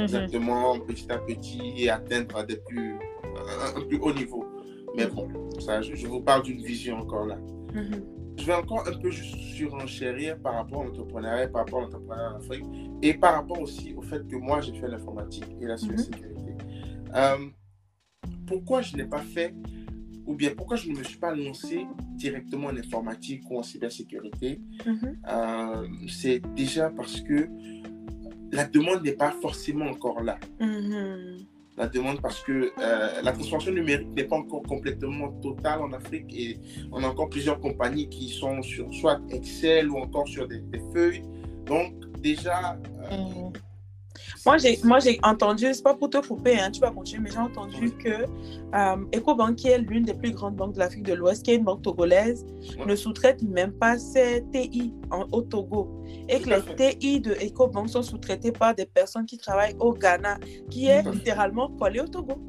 Mhm. 0.00 0.04
Exactement, 0.04 0.78
petit 0.80 1.06
à 1.10 1.18
petit, 1.18 1.74
et 1.76 1.90
atteindre 1.90 2.44
des 2.44 2.56
plus, 2.56 2.96
un, 3.76 3.80
plus 3.82 3.98
haut 3.98 4.12
niveau. 4.12 4.44
Mais 4.96 5.06
bon, 5.06 5.28
ça, 5.60 5.82
je, 5.82 6.06
vous 6.06 6.20
parle 6.20 6.42
d'une 6.42 6.62
vision 6.62 6.98
encore 6.98 7.26
là. 7.26 7.36
Mhm. 7.74 8.02
Je 8.36 8.46
vais 8.46 8.54
encore 8.54 8.88
un 8.88 8.98
peu 8.98 9.10
juste 9.10 9.36
surenchérir 9.36 10.38
par 10.38 10.54
rapport 10.54 10.82
à 10.82 10.84
l'entrepreneuriat, 10.86 11.48
par 11.48 11.62
rapport 11.62 11.80
à 11.80 11.82
l'entrepreneuriat 11.82 12.32
en 12.32 12.36
Afrique, 12.36 12.64
et 13.02 13.14
par 13.14 13.34
rapport 13.34 13.60
aussi 13.60 13.94
au 13.94 14.02
fait 14.02 14.26
que 14.26 14.36
moi, 14.36 14.60
j'ai 14.60 14.74
fait 14.74 14.88
l'informatique 14.88 15.46
et 15.60 15.66
la 15.66 15.74
mhm. 15.74 15.78
cybersécurité. 15.78 16.54
Euh, 17.14 17.48
pourquoi 18.46 18.82
je 18.82 18.96
n'ai 18.96 19.04
pas 19.04 19.20
fait, 19.20 19.54
ou 20.26 20.34
bien 20.34 20.50
pourquoi 20.56 20.76
je 20.76 20.90
ne 20.90 20.96
me 20.96 21.02
suis 21.02 21.18
pas 21.18 21.34
lancé 21.34 21.86
directement 22.16 22.68
en 22.68 22.76
informatique 22.76 23.42
ou 23.50 23.58
en 23.58 23.62
cybersécurité, 23.62 24.60
mhm. 24.86 25.18
euh, 25.28 25.88
c'est 26.08 26.40
déjà 26.54 26.90
parce 26.90 27.20
que 27.20 27.48
la 28.52 28.64
demande 28.66 29.02
n'est 29.04 29.12
pas 29.12 29.32
forcément 29.40 29.86
encore 29.86 30.22
là. 30.22 30.38
Mhm. 30.60 31.46
La 31.76 31.88
demande 31.88 32.20
parce 32.20 32.42
que 32.42 32.72
euh, 32.78 33.22
la 33.22 33.32
transformation 33.32 33.72
numérique 33.72 34.08
n'est 34.14 34.24
pas 34.24 34.36
encore 34.36 34.62
complètement 34.64 35.28
totale 35.40 35.80
en 35.80 35.92
Afrique 35.92 36.26
et 36.34 36.58
on 36.92 37.02
a 37.02 37.06
encore 37.06 37.30
plusieurs 37.30 37.58
compagnies 37.58 38.08
qui 38.08 38.28
sont 38.28 38.60
sur 38.60 38.92
soit 38.92 39.18
Excel 39.30 39.88
ou 39.88 39.96
encore 39.96 40.28
sur 40.28 40.46
des, 40.46 40.60
feuilles. 40.92 41.22
Donc 41.64 41.94
déjà, 42.20 42.78
mhm. 43.10 43.52
Moi, 44.46 44.56
j'ai, 44.58 44.78
moi, 44.84 44.98
j'ai 45.00 45.18
entendu, 45.22 45.66
c'est 45.72 45.82
pas 45.82 45.94
pour 45.94 46.08
te 46.08 46.26
couper, 46.26 46.58
hein, 46.58 46.70
tu 46.70 46.80
vas 46.80 46.90
continuer, 46.90 47.24
mais 47.24 47.30
j'ai 47.30 47.38
entendu 47.38 47.90
que 47.92 48.08
euh, 48.08 49.04
EcoBank, 49.14 49.56
qui 49.56 49.68
est 49.68 49.78
l'une 49.78 50.04
des 50.04 50.14
plus 50.14 50.32
grandes 50.32 50.56
banques 50.56 50.74
de 50.74 50.78
l'Afrique 50.78 51.02
de 51.02 51.12
l'Ouest, 51.12 51.44
qui 51.44 51.52
est 51.52 51.56
une 51.56 51.64
banque 51.64 51.82
togolaise, 51.82 52.46
ne 52.86 52.94
sous-traite 52.96 53.42
même 53.42 53.72
pas 53.72 53.98
ses 53.98 54.44
TI 54.50 54.94
en, 55.10 55.26
au 55.32 55.42
Togo. 55.42 56.02
Et 56.28 56.40
que 56.40 56.48
les 56.48 56.96
TI 56.98 57.20
de 57.20 57.32
EcoBank 57.32 57.88
sont 57.90 58.02
sous-traités 58.02 58.52
par 58.52 58.74
des 58.74 58.86
personnes 58.86 59.26
qui 59.26 59.36
travaillent 59.36 59.76
au 59.78 59.92
Ghana, 59.92 60.38
qui 60.70 60.86
est 60.86 61.02
littéralement 61.02 61.68
collé 61.68 62.00
au 62.00 62.06
Togo. 62.06 62.40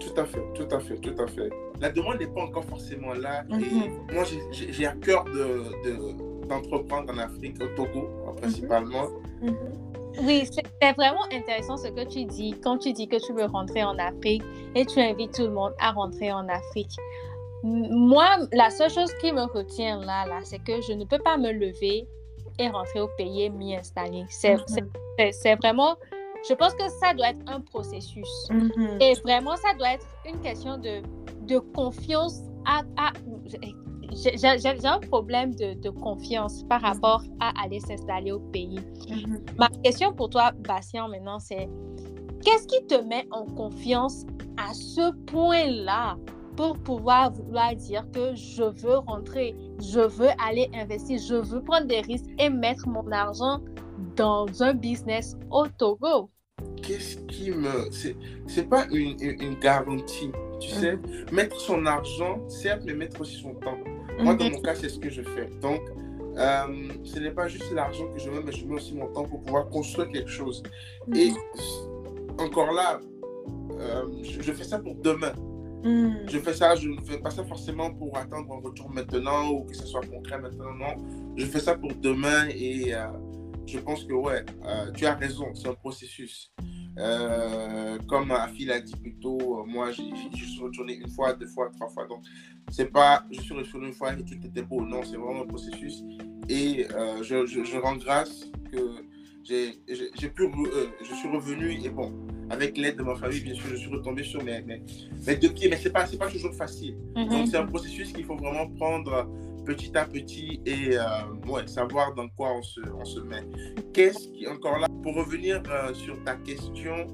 Tout 0.00 0.20
à 0.20 0.24
fait, 0.24 0.44
tout 0.54 0.74
à 0.74 0.80
fait, 0.80 0.96
tout 0.96 1.20
à 1.20 1.26
fait. 1.26 1.50
La 1.80 1.90
demande 1.90 2.18
n'est 2.20 2.26
pas 2.26 2.42
encore 2.42 2.64
forcément 2.64 3.12
là. 3.12 3.44
Et 3.50 3.54
mhm. 3.54 3.90
moi, 4.12 4.24
j'ai, 4.52 4.86
à 4.86 4.92
cœur 4.92 5.24
de, 5.24 6.29
d'entreprendre 6.50 7.12
en 7.14 7.18
Afrique, 7.18 7.56
au 7.62 7.68
Togo 7.68 8.08
principalement. 8.36 9.08
Mhm. 9.40 9.56
Oui, 10.24 10.44
c'est 10.50 10.92
vraiment 10.96 11.24
intéressant 11.32 11.76
ce 11.76 11.88
que 11.88 12.04
tu 12.04 12.24
dis 12.24 12.54
quand 12.62 12.78
tu 12.78 12.92
dis 12.92 13.06
que 13.06 13.24
tu 13.24 13.32
veux 13.32 13.44
rentrer 13.44 13.84
en 13.84 13.96
Afrique 13.98 14.42
et 14.74 14.84
tu 14.84 15.00
invites 15.00 15.34
tout 15.34 15.44
le 15.44 15.52
monde 15.52 15.72
à 15.78 15.92
rentrer 15.92 16.32
en 16.32 16.48
Afrique. 16.48 16.90
Moi, 17.62 18.26
la 18.52 18.70
seule 18.70 18.90
chose 18.90 19.12
qui 19.20 19.32
me 19.32 19.42
retient 19.42 20.00
là, 20.00 20.26
là 20.26 20.40
c'est 20.42 20.58
que 20.58 20.80
je 20.80 20.92
ne 20.92 21.04
peux 21.04 21.18
pas 21.18 21.36
me 21.36 21.52
lever 21.52 22.06
et 22.58 22.68
rentrer 22.68 23.00
au 23.00 23.08
pays 23.16 23.44
et 23.44 23.50
m'y 23.50 23.76
installer. 23.76 24.24
C'est 24.28 24.56
mm-hmm. 24.56 25.56
vraiment, 25.58 25.96
je 26.48 26.54
pense 26.54 26.74
que 26.74 26.88
ça 27.00 27.14
doit 27.14 27.30
être 27.30 27.44
un 27.46 27.60
processus. 27.60 28.48
Et 29.00 29.14
vraiment, 29.24 29.56
ça 29.56 29.74
doit 29.78 29.92
être 29.94 30.06
une 30.26 30.40
question 30.40 30.76
de, 30.78 31.02
de 31.46 31.58
confiance 31.58 32.40
à, 32.66 32.82
à 32.96 33.12
j'ai 34.12 34.86
un 34.86 34.98
problème 34.98 35.54
de, 35.54 35.90
confiance 35.90 36.64
par 36.64 36.80
rapport 36.80 37.22
à 37.40 37.52
aller 37.62 37.80
s'installer 37.80 38.32
au 38.32 38.40
pays. 38.40 38.80
Mhm. 39.08 39.40
Ma 39.58 39.68
question 39.84 40.12
pour 40.12 40.30
toi, 40.30 40.52
Bastien, 40.52 41.08
maintenant, 41.08 41.38
c'est 41.38 41.68
qu'est-ce 42.42 42.66
qui 42.66 42.86
te 42.86 43.00
met 43.02 43.26
en 43.30 43.44
confiance 43.46 44.24
à 44.56 44.72
ce 44.74 45.12
point-là 45.26 46.16
pour 46.56 46.78
pouvoir 46.78 47.32
vouloir 47.32 47.74
dire 47.74 48.04
que 48.12 48.34
je 48.34 48.64
veux 48.64 48.98
rentrer, 48.98 49.54
je 49.80 50.00
veux 50.00 50.30
aller 50.44 50.68
investir, 50.74 51.18
je 51.18 51.36
veux 51.36 51.62
prendre 51.62 51.86
des 51.86 52.00
risques 52.00 52.30
et 52.38 52.50
mettre 52.50 52.88
mon 52.88 53.10
argent 53.12 53.60
dans 54.16 54.62
un 54.62 54.74
business 54.74 55.36
au 55.50 55.66
Togo? 55.68 56.30
Qu'est-ce 56.82 57.16
qui 57.26 57.50
me... 57.50 57.90
C'est 58.46 58.68
pas 58.68 58.86
une, 58.90 59.16
une, 59.20 59.54
garantie, 59.60 60.30
tu 60.58 60.74
mhm. 60.74 60.80
sais. 60.80 60.98
Mettre 61.32 61.58
son 61.60 61.86
argent, 61.86 62.46
certes, 62.48 62.82
mais 62.84 62.94
mettre 62.94 63.20
aussi 63.20 63.40
son 63.40 63.54
temps. 63.54 63.78
Moi, 64.22 64.34
dans 64.34 64.50
mon 64.50 64.60
cas, 64.60 64.74
c'est 64.74 64.88
ce 64.88 64.98
que 64.98 65.10
je 65.10 65.22
fais. 65.22 65.48
Donc, 65.60 65.80
euh, 66.36 66.88
ce 67.04 67.18
n'est 67.18 67.30
pas 67.32 67.48
juste 67.48 67.72
l'argent 67.72 68.06
que 68.12 68.18
je 68.18 68.30
mets, 68.30 68.40
mais 68.44 68.52
je 68.52 68.64
mets 68.66 68.74
aussi 68.74 68.94
mon 68.94 69.08
temps 69.08 69.24
pour 69.24 69.42
pouvoir 69.42 69.68
construire 69.68 70.08
quelque 70.08 70.30
chose. 70.30 70.62
Et 71.14 71.32
encore 72.38 72.72
là, 72.72 73.00
euh, 73.78 74.06
je, 74.22 74.52
fais 74.52 74.64
ça 74.64 74.78
pour 74.78 74.94
demain. 74.96 75.32
Mm. 75.82 76.28
Je 76.28 76.38
fais 76.38 76.54
ça, 76.54 76.74
je 76.74 76.88
ne 76.88 77.00
fais 77.00 77.18
pas 77.18 77.30
ça 77.30 77.44
forcément 77.44 77.92
pour 77.92 78.16
attendre 78.16 78.52
un 78.54 78.60
retour 78.60 78.90
maintenant 78.90 79.50
ou 79.50 79.64
que 79.64 79.74
ce 79.74 79.86
soit 79.86 80.06
concret 80.06 80.38
maintenant. 80.38 80.72
Non, 80.72 81.34
je 81.36 81.46
fais 81.46 81.60
ça 81.60 81.74
pour 81.74 81.92
demain 81.94 82.48
et 82.48 82.94
euh, 82.94 83.06
je 83.66 83.78
pense 83.78 84.04
que 84.04 84.12
ouais, 84.12 84.44
tu 84.94 85.06
as 85.06 85.14
raison, 85.14 85.54
c'est 85.54 85.68
un 85.68 85.74
processus. 85.74 86.52
Euh, 87.00 87.98
comme 88.06 88.30
Afi 88.30 88.66
l'a 88.66 88.80
dit 88.80 88.94
plus 88.96 89.14
tôt, 89.14 89.64
moi, 89.66 89.90
je 89.90 90.02
suis 90.36 90.60
retourné 90.60 90.94
une 90.94 91.08
fois, 91.08 91.32
deux 91.32 91.46
fois, 91.46 91.70
trois 91.70 91.88
fois. 91.88 92.06
Donc, 92.06 92.22
c'est 92.70 92.90
pas 92.92 93.24
je 93.30 93.40
suis 93.40 93.54
retourné 93.54 93.88
une 93.88 93.92
fois 93.94 94.12
et 94.12 94.22
tout 94.22 94.34
était 94.44 94.62
beau. 94.62 94.82
Non, 94.82 95.00
c'est 95.02 95.16
vraiment 95.16 95.42
un 95.42 95.46
processus. 95.46 96.02
Et 96.48 96.86
euh, 96.94 97.22
je, 97.22 97.46
je, 97.46 97.78
rends 97.78 97.96
grâce 97.96 98.50
que 98.70 98.78
j'ai 99.44 100.28
pu, 100.28 100.42
euh, 100.44 100.86
je 101.00 101.14
suis 101.14 101.28
revenu 101.28 101.72
et 101.82 101.88
bon, 101.88 102.12
avec 102.50 102.76
l'aide 102.76 102.96
de 102.96 103.02
ma 103.02 103.14
famille, 103.14 103.40
bien 103.40 103.54
sûr, 103.54 103.68
je 103.68 103.76
suis 103.76 103.90
retombé 103.90 104.22
sur 104.24 104.42
mes, 104.42 104.60
mes, 104.62 105.36
deux 105.36 105.50
pieds, 105.50 105.68
mais 105.68 105.76
c'est 105.76 105.92
pas, 105.92 106.06
pas 106.18 106.28
toujours 106.28 106.54
facile. 106.54 106.96
Mm-hmm. 107.14 107.28
Donc, 107.28 107.48
c'est 107.48 107.56
un 107.56 107.66
processus 107.66 108.12
qu'il 108.12 108.24
faut 108.24 108.36
vraiment 108.36 108.68
prendre 108.68 109.28
petit 109.64 109.96
à 109.96 110.04
petit 110.04 110.60
et 110.66 110.96
ouais, 111.46 111.66
savoir 111.66 112.14
dans 112.14 112.28
quoi 112.28 112.54
on 112.56 112.62
se, 112.62 112.80
on 112.94 113.04
se 113.04 113.20
met. 113.20 113.44
Qu'est-ce 113.92 114.28
qui, 114.28 114.46
encore 114.46 114.78
là, 114.78 114.86
pour 115.02 115.14
revenir 115.14 115.62
euh, 115.68 115.94
sur 115.94 116.22
ta 116.24 116.34
question, 116.36 117.06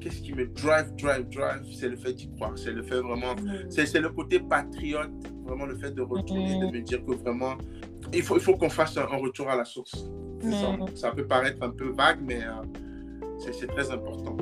qu'est-ce 0.00 0.20
qui 0.20 0.32
me 0.32 0.46
drive, 0.46 0.94
drive, 0.96 1.28
drive 1.28 1.62
C'est 1.72 1.88
le 1.88 1.96
fait 1.96 2.12
d'y 2.12 2.30
croire. 2.30 2.52
C'est 2.56 2.72
le 2.72 2.82
fait 2.82 3.00
vraiment. 3.00 3.34
Mm. 3.34 3.70
C'est 3.70 4.00
le 4.00 4.10
côté 4.10 4.40
patriote, 4.40 5.10
vraiment 5.44 5.66
le 5.66 5.76
fait 5.76 5.90
de 5.92 6.02
retourner, 6.02 6.58
de 6.58 6.66
mm. 6.66 6.72
me 6.72 6.80
dire 6.80 7.04
que 7.04 7.12
vraiment, 7.12 7.54
il 8.12 8.22
faut, 8.22 8.36
il 8.36 8.42
faut 8.42 8.56
qu'on 8.56 8.70
fasse 8.70 8.96
un, 8.96 9.04
retour 9.04 9.48
à 9.48 9.56
la 9.56 9.64
source. 9.64 10.10
Ça. 10.40 10.72
Mm. 10.72 10.96
ça. 10.96 11.10
peut 11.12 11.26
paraître 11.26 11.62
un 11.62 11.70
peu 11.70 11.90
vague, 11.90 12.20
mais 12.22 12.42
euh, 12.44 12.62
c'est 13.38 13.66
très 13.66 13.90
important. 13.90 14.36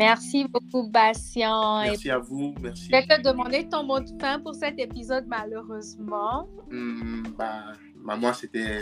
Merci 0.00 0.46
beaucoup, 0.48 0.88
Bastien. 0.88 1.82
Merci 1.84 2.10
à 2.10 2.18
vous. 2.18 2.54
Merci. 2.62 2.86
Je 2.86 2.90
vais 2.90 3.06
te 3.06 3.20
demander 3.20 3.68
ton 3.68 3.84
mot 3.84 4.00
de 4.00 4.10
fin 4.18 4.40
pour 4.40 4.54
cet 4.54 4.78
épisode, 4.78 5.26
malheureusement. 5.28 6.48
Hmm, 6.70 7.22
bah, 7.38 7.72
bah, 8.06 8.16
moi, 8.16 8.32
c'était. 8.32 8.80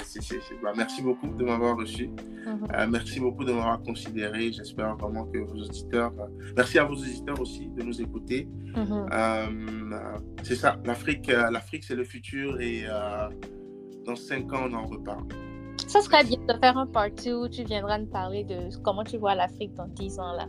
Bah, 0.63 0.73
merci 0.77 1.03
beaucoup 1.03 1.27
de 1.35 1.45
m'avoir 1.45 1.77
reçu. 1.77 2.07
Mhm. 2.07 2.69
Euh, 2.73 2.87
merci 2.89 3.19
beaucoup 3.19 3.45
de 3.45 3.53
m'avoir 3.53 3.83
considéré. 3.83 4.53
J'espère 4.53 4.95
vraiment 4.97 5.25
que 5.25 5.39
vos 5.39 5.57
auditeurs. 5.57 6.13
Euh, 6.21 6.53
merci 6.57 6.79
à 6.79 6.85
vos 6.85 6.95
auditeurs 6.95 7.41
aussi 7.41 7.69
de 7.69 7.83
nous 7.83 8.01
écouter. 8.01 8.47
Mhm. 8.77 9.09
Euh, 9.13 10.09
c'est 10.45 10.55
ça. 10.55 10.77
L'Afrique, 10.85 11.27
l'Afrique, 11.27 11.83
c'est 11.83 11.97
le 11.97 12.05
futur 12.05 12.61
et 12.61 12.85
dans 14.07 14.15
cinq 14.15 14.53
ans, 14.53 14.69
on 14.71 14.73
en 14.73 14.87
reparle. 14.87 15.27
Ça 15.89 16.01
serait 16.01 16.23
bien 16.23 16.39
de 16.47 16.55
faire 16.61 16.77
un 16.77 16.87
party 16.87 17.33
où 17.33 17.49
tu 17.49 17.65
viendras 17.65 17.99
nous 17.99 18.07
parler 18.07 18.45
de 18.45 18.69
comment 18.83 19.03
tu 19.05 19.17
vois 19.17 19.35
l'Afrique 19.35 19.75
dans 19.75 19.89
10 19.89 20.19
ans. 20.21 20.33
là. 20.35 20.47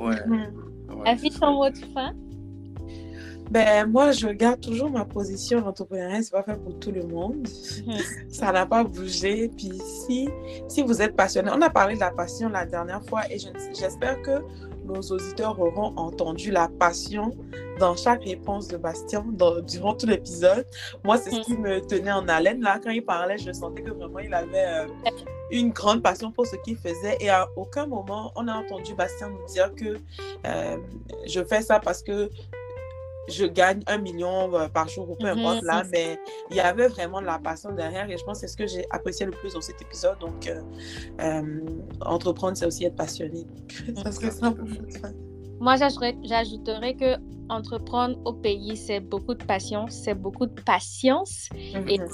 Ouais. 0.00 0.16
Mhm. 0.26 0.98
ouais, 1.00 1.08
Affiche 1.10 1.34
ça. 1.34 1.50
mot 1.50 1.68
de 1.68 1.76
fin. 1.94 2.12
Ben, 3.50 3.90
moi, 3.90 4.12
je 4.12 4.28
garde 4.28 4.60
toujours 4.60 4.90
ma 4.90 5.04
position 5.04 5.60
d'entrepreneuriat. 5.60 6.22
C'est 6.22 6.30
pas 6.30 6.44
fait 6.44 6.54
pour 6.56 6.78
tout 6.78 6.92
le 6.92 7.02
monde. 7.02 7.48
Mhm. 7.86 7.94
Ça 8.28 8.52
n'a 8.52 8.64
pas 8.64 8.84
bougé. 8.84 9.50
Puis 9.56 9.72
si, 9.84 10.28
si 10.68 10.82
vous 10.82 11.02
êtes 11.02 11.16
passionné, 11.16 11.50
on 11.52 11.60
a 11.60 11.68
parlé 11.70 11.96
de 11.96 12.00
la 12.00 12.12
passion 12.12 12.48
la 12.48 12.64
dernière 12.64 13.02
fois 13.04 13.22
et 13.30 13.38
je- 13.40 13.48
j'espère 13.76 14.22
que 14.22 14.38
nos 14.84 15.00
auditeurs 15.00 15.58
auront 15.60 15.92
entendu 15.96 16.52
la 16.52 16.68
passion 16.68 17.32
dans 17.80 17.96
chaque 17.96 18.22
réponse 18.24 18.68
de 18.68 18.76
Bastien 18.76 19.24
dans- 19.32 19.60
durant 19.60 19.94
tout 19.94 20.06
l'épisode. 20.06 20.64
Moi, 21.04 21.16
c'est 21.18 21.30
ce 21.30 21.40
qui 21.40 21.56
me 21.56 21.80
tenait 21.80 22.12
en 22.12 22.28
haleine. 22.28 22.60
Là, 22.60 22.78
quand 22.82 22.90
il 22.90 23.04
parlait, 23.04 23.36
je 23.38 23.50
sentais 23.52 23.82
que 23.82 23.90
vraiment 23.90 24.18
il 24.20 24.32
avait 24.32 24.64
euh, 24.66 24.86
une 25.50 25.70
grande 25.70 26.02
passion 26.02 26.30
pour 26.32 26.46
ce 26.46 26.56
qu'il 26.56 26.76
faisait. 26.76 27.16
Et 27.20 27.28
à 27.28 27.48
aucun 27.56 27.86
moment, 27.86 28.32
on 28.36 28.46
a 28.48 28.54
entendu 28.54 28.94
Bastien 28.94 29.28
nous 29.30 29.46
dire 29.52 29.74
que 29.74 29.98
euh, 30.46 30.76
je 31.26 31.42
fais 31.44 31.62
ça 31.62 31.80
parce 31.80 32.02
que 32.02 32.30
je 33.28 33.44
gagne 33.44 33.80
un 33.86 33.98
million 33.98 34.52
euh, 34.54 34.68
par 34.68 34.88
jour 34.88 35.08
ou 35.10 35.14
peu 35.14 35.26
Mhm. 35.30 35.38
importe 35.38 35.62
là, 35.62 35.82
mais 35.92 36.18
il 36.50 36.56
y 36.56 36.60
avait 36.60 36.88
vraiment 36.88 37.20
de 37.20 37.26
la 37.26 37.38
passion 37.38 37.70
derrière 37.72 38.10
et 38.10 38.16
je 38.18 38.24
pense 38.24 38.40
que 38.40 38.46
c'est 38.46 38.52
ce 38.52 38.56
que 38.56 38.66
j'ai 38.66 38.84
apprécié 38.90 39.24
le 39.26 39.32
plus 39.32 39.52
dans 39.54 39.60
cet 39.60 39.80
épisode. 39.80 40.18
Donc, 40.18 40.48
euh, 40.48 40.60
euh, 41.20 41.60
entreprendre, 42.00 42.56
c'est 42.56 42.66
aussi 42.66 42.84
être 42.84 42.96
passionné. 42.96 43.46
ça 44.10 44.52
moi. 45.60 45.76
J'ajouterais 45.76 46.16
j'ajouterais 46.24 46.94
que 46.94 47.16
entreprendre 47.50 48.16
au 48.24 48.32
pays, 48.32 48.76
c'est 48.76 49.00
beaucoup 49.00 49.34
de 49.34 49.44
passion, 49.44 49.86
c'est 49.88 50.14
beaucoup 50.14 50.46
de 50.46 50.60
patience, 50.62 51.48
Et- 51.88 51.98
Mhm. 51.98 52.08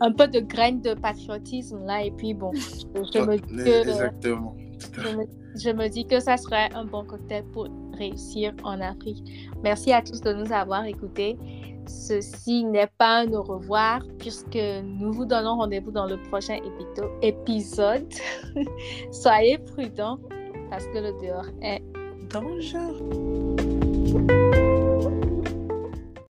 Un 0.00 0.12
peu 0.12 0.28
de 0.28 0.40
graines 0.40 0.80
de 0.80 0.94
patriotisme 0.94 1.84
là. 1.86 2.04
Et 2.04 2.10
puis 2.10 2.34
bon, 2.34 2.52
je 2.54 3.18
me 3.20 3.36
dis 3.36 3.64
que, 3.64 3.88
Exactement. 3.88 4.56
Je 4.92 5.16
me, 5.16 5.24
je 5.56 5.70
me 5.70 5.88
dis 5.88 6.06
que 6.06 6.20
ça 6.20 6.36
serait 6.36 6.68
un 6.74 6.84
bon 6.84 7.04
cocktail 7.04 7.44
pour 7.52 7.68
réussir 7.98 8.52
en 8.62 8.80
Afrique. 8.80 9.50
Merci 9.62 9.92
à 9.92 10.02
tous 10.02 10.20
de 10.20 10.32
nous 10.32 10.52
avoir 10.52 10.84
écoutés. 10.84 11.36
Ceci 11.86 12.64
n'est 12.64 12.90
pas 12.98 13.20
un 13.20 13.32
au 13.32 13.42
revoir 13.42 14.02
puisque 14.18 14.58
nous 14.84 15.12
vous 15.12 15.24
donnons 15.24 15.56
rendez-vous 15.56 15.92
dans 15.92 16.06
le 16.06 16.20
prochain 16.22 16.58
épisode. 17.22 18.06
Soyez 19.12 19.58
prudents 19.58 20.18
parce 20.70 20.86
que 20.86 20.98
le 20.98 21.12
dehors 21.22 21.46
est 21.62 21.82
Dangereux. 22.28 23.56